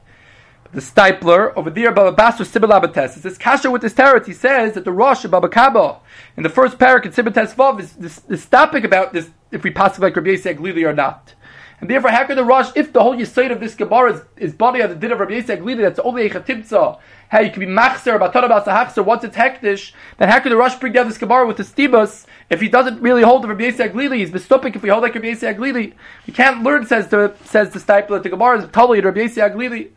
[0.75, 3.15] the Steipler over there, Baba Basra Sibilabates.
[3.15, 4.25] It says Kasha with this tarot.
[4.25, 5.99] He says that the Rosh of Baba Kama
[6.35, 9.71] in the first parak in Sibates Vav is this, this topic about this if we
[9.71, 11.33] possibly like Rabbi Yisrael Glili or not.
[11.79, 14.53] And therefore, how could the Rosh, if the whole Yisoid of this Gemara is, is
[14.53, 16.99] body of the din of Rabbi Yisrael Glili, that's only a Chatibza,
[17.29, 20.75] how you can be Machzer, Batara Basahachzer, once it's hektish, then how could the Rosh
[20.75, 23.93] bring down this Gemara with the Stibus if he doesn't really hold the Rabbi Yisrael
[23.93, 24.17] Glili?
[24.17, 25.93] He's mistupik if we hold like Rabbi Yisrael Glili.
[26.27, 29.91] We can't learn, says the, says the Steipler, the Gemara is totally Rabbi Yisrael Glili.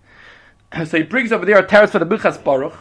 [0.86, 2.74] so he brings over there a teretz for the Minchas Baruch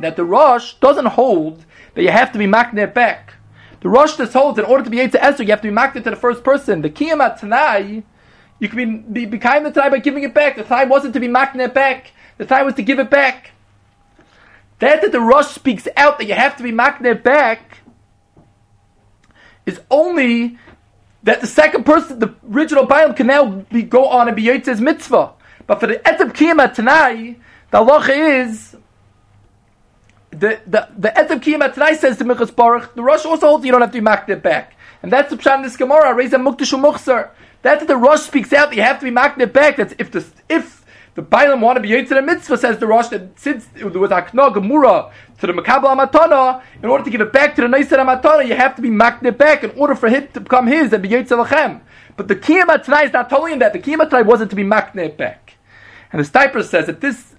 [0.00, 1.64] that the Rosh doesn't hold
[1.94, 3.34] that you have to be maknet back.
[3.80, 6.04] The Rosh just holds in order to be to answer, you have to be maknet
[6.04, 6.82] to the first person.
[6.82, 8.02] The Kiyamat Tanai,
[8.58, 10.56] you can be, be, be kind the Tanai by giving it back.
[10.56, 12.12] The Tanai wasn't to be maknet back.
[12.38, 13.52] The Tanai was to give it back.
[14.80, 17.78] That that the Rosh speaks out that you have to be maknet back
[19.66, 20.58] is only
[21.24, 24.80] that the second person, the original Bailam, can now be, go on and be Yitzhak's
[24.80, 25.32] mitzvah.
[25.68, 27.36] But for the etzem kiyama tanai,
[27.70, 28.76] the halacha is
[30.30, 32.94] the the the etzem kiyama tanai says to Minchas Baruch.
[32.96, 35.56] The Rosh also holds you don't have to be makneh back, and that's the pshat
[35.56, 36.12] in this Gemara.
[36.14, 37.30] Raise a mukdishu muchser.
[37.62, 38.74] That's the Rosh speaks out.
[38.74, 39.76] You have to be makneh back.
[39.76, 40.78] That's if the if
[41.18, 44.54] the Bailam want to be Yitzhak the mitzvah, says the Rosh, that since was Akna
[44.54, 45.10] Gemura
[45.40, 48.54] to the Makabal Amatana, in order to give it back to the Neisar Amatana, you
[48.54, 51.80] have to be makneh back in order for him to become his and be Yitzhak.
[52.16, 53.72] But the Kiyama tonight is not totally in that.
[53.72, 55.56] The Kiyama tonight wasn't to be makneh back.
[56.12, 57.34] And the Stiper says that this,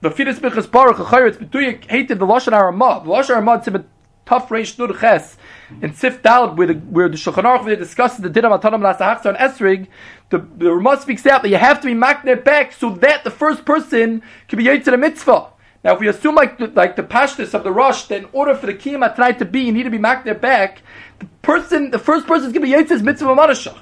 [0.00, 3.04] the Fides Minchas Baruch Chayr, it's hated the Lashon Aramah.
[3.04, 3.84] The Lashon Aramah, it's a
[4.24, 5.36] tough Reish Nur Ches,
[5.82, 9.38] in Sif Dalad, where the, where the Shulchan Aruch discusses the Dinam Atanam Lasahachsa and
[9.38, 9.88] Esrig,
[10.30, 13.30] the, the Ramah speaks out that you have to be makner back so that the
[13.30, 15.48] first person can be Yitzhak the mitzvah.
[15.84, 18.54] Now, if we assume like the, like the pashtus of the Rosh, that in order
[18.54, 20.82] for the kiyama tonight to be, you need to be makner back.
[21.20, 23.78] The person, the first person is going to be Yitzhak's mitzvah manashach.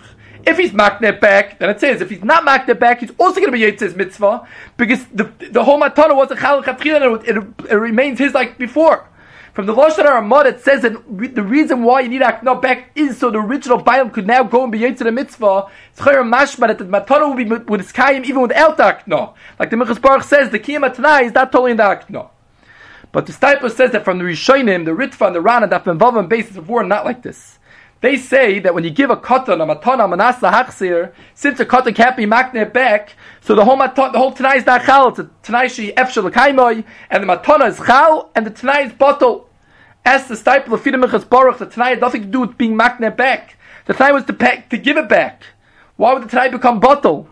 [0.46, 3.52] If he's maknet back, then it says if he's not maknet back, he's also going
[3.52, 7.74] to be Yitzhak's mitzvah because the the whole matana was a chal it, it, it
[7.74, 9.08] remains his like before.
[9.54, 10.92] From the Lashon Aramad, it says that
[11.34, 14.62] the reason why you need Akna back is so the original Bailam could now go
[14.62, 15.68] and be Yitzhak the mitzvah.
[15.90, 19.34] It's Chayr Mashma that the matana will be with his kayim even without the Akna.
[19.58, 22.28] Like the Minchas Baruch says, the Kiyam Tanai is not totally in the Akna.
[23.12, 25.78] But the Steipler says that from the Rishonim, the Ritva and the Ran and the
[25.78, 27.55] Vavim basis of war, not like this.
[28.02, 31.94] They say that when you give a katan, a matana, manas lahachsir, since a katan
[31.94, 35.08] can't be makne back, so the whole matana, the whole tanai is not chal.
[35.08, 39.48] It's a tanai she efshel and the matana is chal, and the tanai is bottle.
[40.04, 43.16] As the stipel of Fidem Baruch, the tanai had nothing to do with being makne
[43.16, 43.56] back.
[43.86, 45.42] The tanai was to, pack, to give it back.
[45.96, 47.28] Why would the tanai become bottle?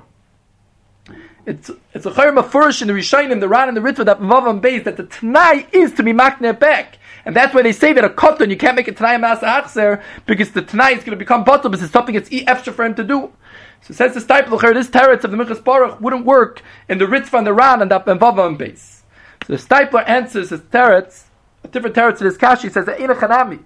[1.46, 4.62] It's it's a chayim mafurish in the Rishayim, the Ran and the Ritva that Vavam
[4.62, 6.98] base that the Tanai is to be makne back.
[7.24, 10.02] And that's why they say that a cotton, you can't make a Tanai Masa Achser,
[10.26, 12.94] because the Tanai is going to become bottle, because it's something that's extra for him
[12.96, 13.32] to do.
[13.80, 17.38] So says the Stipel, this teretz of the Minchas Baruch wouldn't work in the Ritva
[17.38, 19.02] and the Ran and the Vavam base.
[19.46, 21.24] So the Steipler answers his teretz,
[21.62, 23.62] a different teretz to this Kashi, says that Chanami.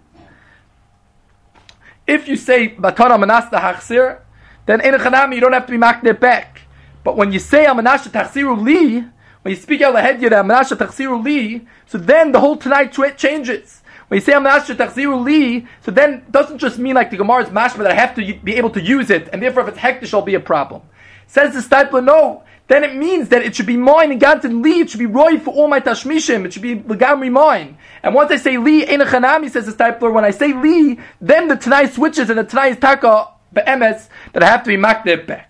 [2.06, 4.20] If you say Batana Manasta Hachsir,
[4.66, 6.62] then Chanami, you don't have to be makne back.
[7.04, 9.04] But when you say Amanasha Tachsiru Li,
[9.42, 13.82] when you speak out that Amanasha Tachsiru Li, so then the whole tonight changes.
[14.08, 17.78] When you say Amanasha Tachsiru Li, so then doesn't just mean like the Gemara's mashma
[17.78, 20.22] that I have to be able to use it, and therefore if it's hektish, will
[20.22, 20.82] be a problem.
[21.26, 22.42] Says the Steipler, no.
[22.68, 25.38] Then it means that it should be mine and Gantin Li, it should be Roy
[25.38, 27.78] for all my Tashmishim, it should be Legamri mine.
[28.02, 31.56] And once I say Li, Einachanami, says the Steipler, when I say Li, then the
[31.56, 35.47] Tanai switches and the Tanai is Taka, Be'emes, that I have to be Makneb back.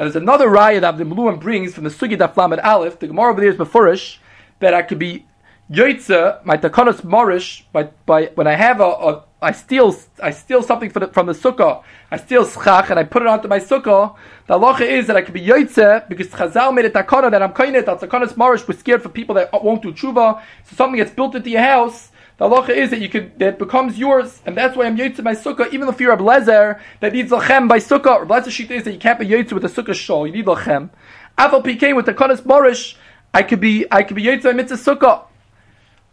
[0.00, 3.32] There's another riot that the Muluim brings from the Sugi Daflam at Aleph, the Gemara
[3.32, 4.16] over there is Befurish,
[4.60, 5.26] that I could be
[5.70, 10.62] Yoitza, my Takonos Morish, by, by, when I have a, a I steal, I steal
[10.62, 11.82] something the, from the sukkah.
[12.10, 14.16] I steal schach and I put it onto my sukkah.
[14.46, 17.52] The halacha is that I could be yoitze because Chazal made a takana that I'm
[17.52, 17.84] kainet.
[17.84, 20.40] That takonas marish was scared for people that won't do tshuva.
[20.64, 22.10] So something gets built into your house
[22.40, 25.34] the halacha is that you could that becomes yours, and that's why I'm yotze by
[25.34, 25.70] sukkah.
[25.74, 28.98] Even if you're a that needs lachem by sukkah, or blazer shita is that you
[28.98, 30.26] can't be yotze with a sukkah shawl.
[30.26, 30.88] You need lachem.
[31.36, 32.96] Afal pikein with the kodesh morish,
[33.34, 35.24] I could be I could be yotze by mitzvah sukkah.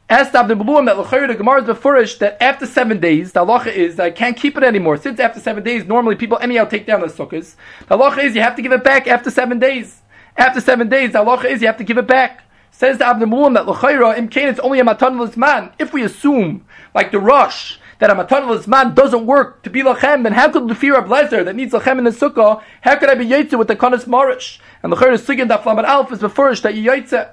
[0.09, 3.95] Asked Avnei Miluim that the Gemara is befurish that after seven days, the halacha is
[3.95, 4.97] that I can't keep it anymore.
[4.97, 7.55] Since after seven days, normally people anyhow take down the sukkahs.
[7.88, 10.01] The halacha is you have to give it back after seven days.
[10.36, 12.43] After seven days, the halacha is you have to give it back.
[12.78, 15.71] Says the Abdul that L'chayra, im it's only a matanalist man.
[15.80, 16.63] If we assume,
[16.93, 20.69] like the Rosh, that a matanalist man doesn't work to be lachem, then how could
[20.69, 23.75] of Lezer that needs lachem in the sukkah, how could I be yaitze with the
[23.75, 24.59] kanas marish?
[24.84, 27.32] And sugin that flamet alf is befurish that you yaitze.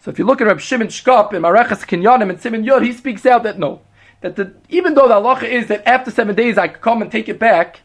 [0.00, 2.92] So if you look at Reb Shimon Shkop in Marachas Kinyanim and Simon Yod, he
[2.92, 3.82] speaks out that no,
[4.20, 7.12] that the, even though the halacha is that after seven days I could come and
[7.12, 7.82] take it back,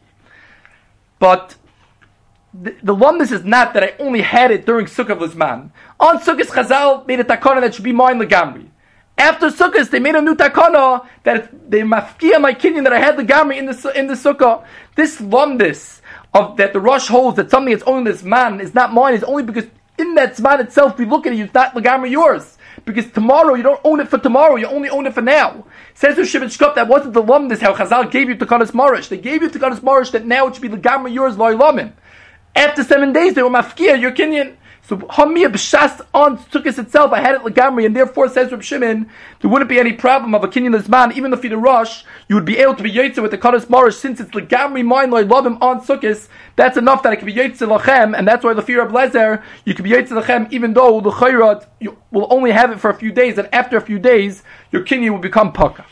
[1.20, 1.54] but
[2.62, 5.70] the, the lumnus is not that I only had it during Sukkot Lizman.
[6.00, 8.68] On Sukkot, Chazal made a takana that should be mine legamri.
[9.18, 13.16] After Sukkot, they made a new takana that they mafkia my kinyan that I had
[13.16, 14.64] legamri in the in the Sukkah.
[14.94, 16.00] This lumnus
[16.32, 19.24] of that the rush holds that something that's only this man is not mine is
[19.24, 19.66] only because
[19.98, 22.56] in that man itself we look at it, it's not legamri yours.
[22.84, 25.64] Because tomorrow you don't own it for tomorrow, you only own it for now.
[25.94, 29.08] Says the Shimon Shkop that wasn't the lumnus how Chazal gave you Takanas Marish.
[29.08, 31.54] They gave you Takanas Marish that now it should be legamri yours loy
[32.56, 34.56] after seven days, they were mafkia, your Kenyan.
[34.88, 39.10] So Hamiyah b'shas on Sukkot itself, I had it legamri, and therefore says Reb Shimon,
[39.40, 42.44] there wouldn't be any problem of a Kenyan man, even if you'd rush, you would
[42.44, 45.58] be able to be yotze with the Kaddish Marish, since it's legamri mine, love him
[45.60, 48.80] on Sukkot, that's enough that it can be yotze lachem, and that's why the fear
[48.80, 52.70] of Lezer, you can be yotze lachem, even though the chayrat, you will only have
[52.70, 55.84] it for a few days, and after a few days, your Kenyan will become paka.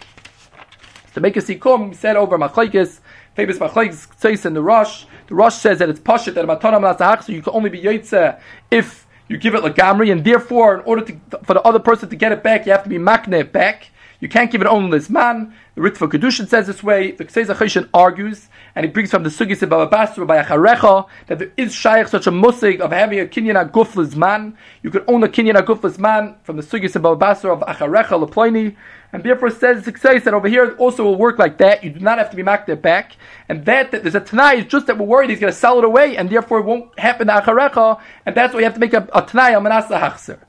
[1.15, 2.99] To make a sikum, he said over Machlaikis,
[3.35, 5.05] famous Machlaikis says in the Rosh.
[5.29, 7.81] the Rosh says that it's pashit that a matana masahach, so you can only be
[7.81, 8.41] yotze
[8.71, 12.17] if you give it lagamri, and therefore, in order to, for the other person to
[12.17, 13.91] get it back, you have to be makne back.
[14.21, 15.55] You can't give it only this man.
[15.77, 17.13] The Ritva Kedushin says this way.
[17.13, 21.07] The Kseza Choshen argues, and he brings from the Sugis of Baba Basra by Acharecha,
[21.29, 24.57] that there is shaykh such a musig of having a kinyan aguflis man.
[24.83, 28.27] You could own a kinyan aguflis man from the Sugis of Baba Basra of Acharecha
[28.27, 28.77] Leploni,
[29.13, 31.85] and therefore says says that over here also will work like that.
[31.85, 33.17] You do not have to be makdeh back,
[33.49, 35.79] and that, that there's a tanai is just that we're worried he's going to sell
[35.79, 38.81] it away, and therefore it won't happen to acharecha, and that's why you have to
[38.81, 40.41] make a, a tanai on manasa hachser.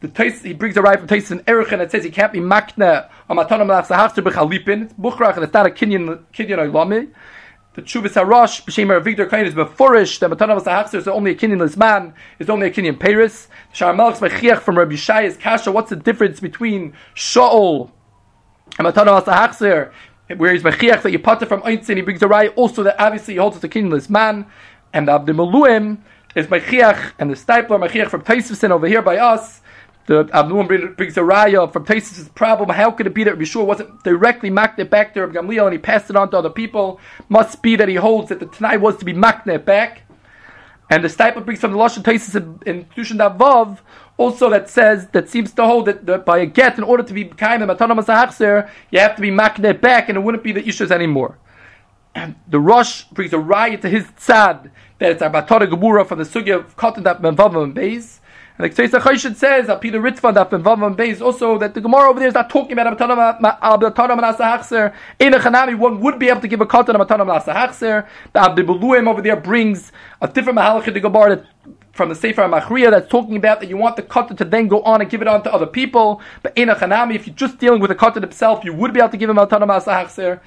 [0.00, 3.36] The he brings a right from Tais and it says he can't be makna on
[3.36, 4.84] matana manasa hachser b'chalipin.
[4.84, 7.10] It's buchrach, and it's not a kinyan kinyan oilami.
[7.74, 11.76] The Chuvas Harash, B'Shem Victor Kain is beforish, the Matana Vasahachser is only a kinyanless
[11.76, 13.46] man, is only a kinyan Paris.
[13.72, 17.90] Shar Melch's Mechiach from Rabbi Shai is Kasha, what's the difference between Shaul
[18.78, 19.92] and Matana Vasahachser,
[20.38, 23.34] where he's Mechiach that you it from Einstein, he brings a right also that obviously
[23.34, 24.46] he holds as a kinyanless man,
[24.92, 25.98] and the Maluim
[26.34, 29.60] is Mechiach, and the Steipler Mechiach from Taisvsin over here by us,
[30.08, 32.70] the Abnum brings a raya from Taisus' problem.
[32.70, 35.78] How could it be that Yeshua wasn't directly makne back to Rabbi Gamliel and he
[35.78, 36.98] passed it on to other people?
[37.28, 40.04] Must be that he holds that the Tanai was to be makne back.
[40.88, 42.34] And the Steipler brings from the Lashon Taisus
[42.66, 43.80] in Tushan Vav
[44.16, 47.12] also that says that seems to hold that, that by a get in order to
[47.12, 50.52] be kind of matana masahachser, you have to be makne back, and it wouldn't be
[50.52, 51.36] the issues anymore.
[52.14, 56.18] And the Rosh brings a riot to his tzad that it's a batara gemura from
[56.18, 58.20] the sugya of cotton that menvavam beis.
[58.58, 62.10] And the Ktesa Choshen says, Al Peter Ritvan, that Vavam Beis, also that the Gemara
[62.10, 64.92] over there is not talking about Abatana Manasa Hachser.
[65.20, 68.08] In a Chanami, one would be able to give a cut on Abatana Manasa Hachser.
[68.32, 71.46] The Avnei Miluim over there brings a different Mahalach in the Gemara that
[71.92, 74.82] from the Sefer Machriya that's talking about that you want the katan to then go
[74.82, 76.20] on and give it on to other people.
[76.42, 79.00] But in a chanami, if you're just dealing with the katan himself, you would be
[79.00, 80.40] able to give him al tanam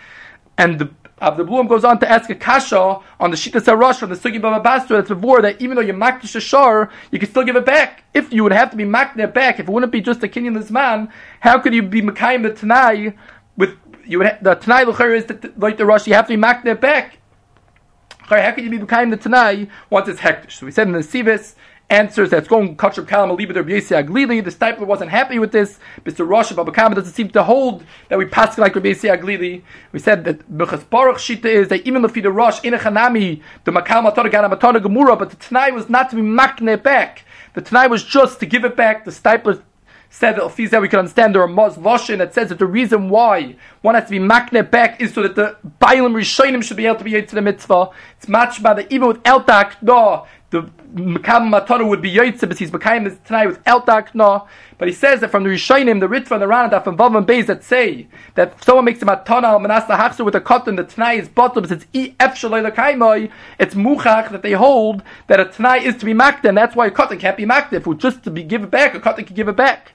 [0.57, 0.89] And the
[1.21, 4.61] Abdul goes on to ask a kasha on the Shita Sarash from the Sugi Baba
[4.61, 8.03] Basra that's before that even though you're makdish a you can still give it back.
[8.13, 10.69] If you would have to be makdish back, if it wouldn't be just a kinyan
[10.71, 13.13] man, how could you be makayim the Tanai
[13.55, 16.41] with you would the Tanai Luchar is that like the Rosh, you have to be
[16.41, 17.19] makdish back.
[18.17, 20.53] How could you be makayim the Tanai once it's hektish?
[20.53, 21.53] So we said in the Sivis
[21.91, 24.43] answers that's going Kachab Kalam Aliba Rabbi Aglili.
[24.43, 25.77] The Steipler wasn't happy with this.
[26.05, 26.27] Mr.
[26.27, 29.61] Rosh of doesn't seem to hold that we pass like Rabbi Aglili.
[29.91, 33.41] We said that Minchas Baruch Shita is that even if the Rosh in a Chanami,
[33.65, 37.25] the Makal Matana Gana Matana Gemura, but the Tanai was not to be makne back.
[37.53, 39.03] The Tanai was just to give it back.
[39.03, 39.61] The Steipler
[40.09, 43.09] said that that we can understand there are Mos Voshin that says that the reason
[43.09, 46.85] why one has to be makne back is so that the Bailim Rishonim should be
[46.85, 47.89] able to be to the mitzvah.
[48.17, 52.59] It's much by the even with Eltak, no, the Makam Matana would be Yoitze, but
[52.59, 53.83] he's Makayim tonight with El
[54.13, 54.47] no.
[54.77, 57.25] But he says that from the Rishonim, the Ritva and the Ranadaf and Vav and
[57.25, 60.75] Beis that say that if someone makes a Matana al Manasa Hachser with a cotton,
[60.75, 65.39] the Tanai is bottom, it's E F Shaloi Kaimoi, it's Muchach that they hold that
[65.39, 67.73] a Tanai is to be Makda, and that's why a cotton can't be Makda.
[67.73, 69.93] If just to be give it back, a cotton can give it back.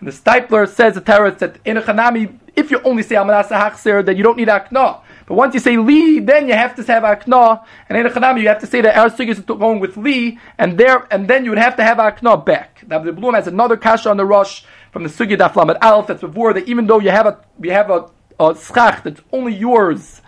[0.00, 3.24] And the Steipler says the terrorist that in a Chanami, if you only say al
[3.24, 5.00] Manasa Hachser, then you don't need Akna.
[5.32, 8.48] But once you say li, then you have to have akna, and in a you
[8.48, 11.50] have to say that our sugyas is going with li, and there, and then you
[11.52, 12.84] would have to have akna back.
[12.86, 16.20] Now the Blum has another kasha on the Rosh from the sugya daflamet alf that's
[16.20, 20.20] before that even though you have a you have a, a schach that's only yours,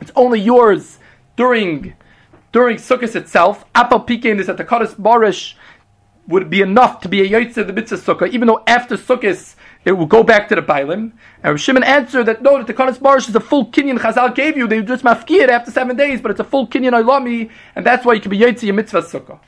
[0.00, 0.98] it's only yours
[1.36, 1.92] during
[2.50, 3.70] during sukkahs itself.
[3.74, 5.52] Apal pikein this at the kaddish barish
[6.26, 9.54] would be enough to be a yotze the mitzvah sukkah, even though after sukkahs
[9.88, 11.12] it will go back to the Bailim.
[11.42, 14.54] And Shimon answered that no, that the Kanas Barish is a full Kinyan Chazal gave
[14.54, 14.68] you.
[14.68, 18.12] They just mafkir after seven days, but it's a full Kinyan Oilami, and that's why
[18.12, 19.38] you can be Yotzi a mitzvah sukkah.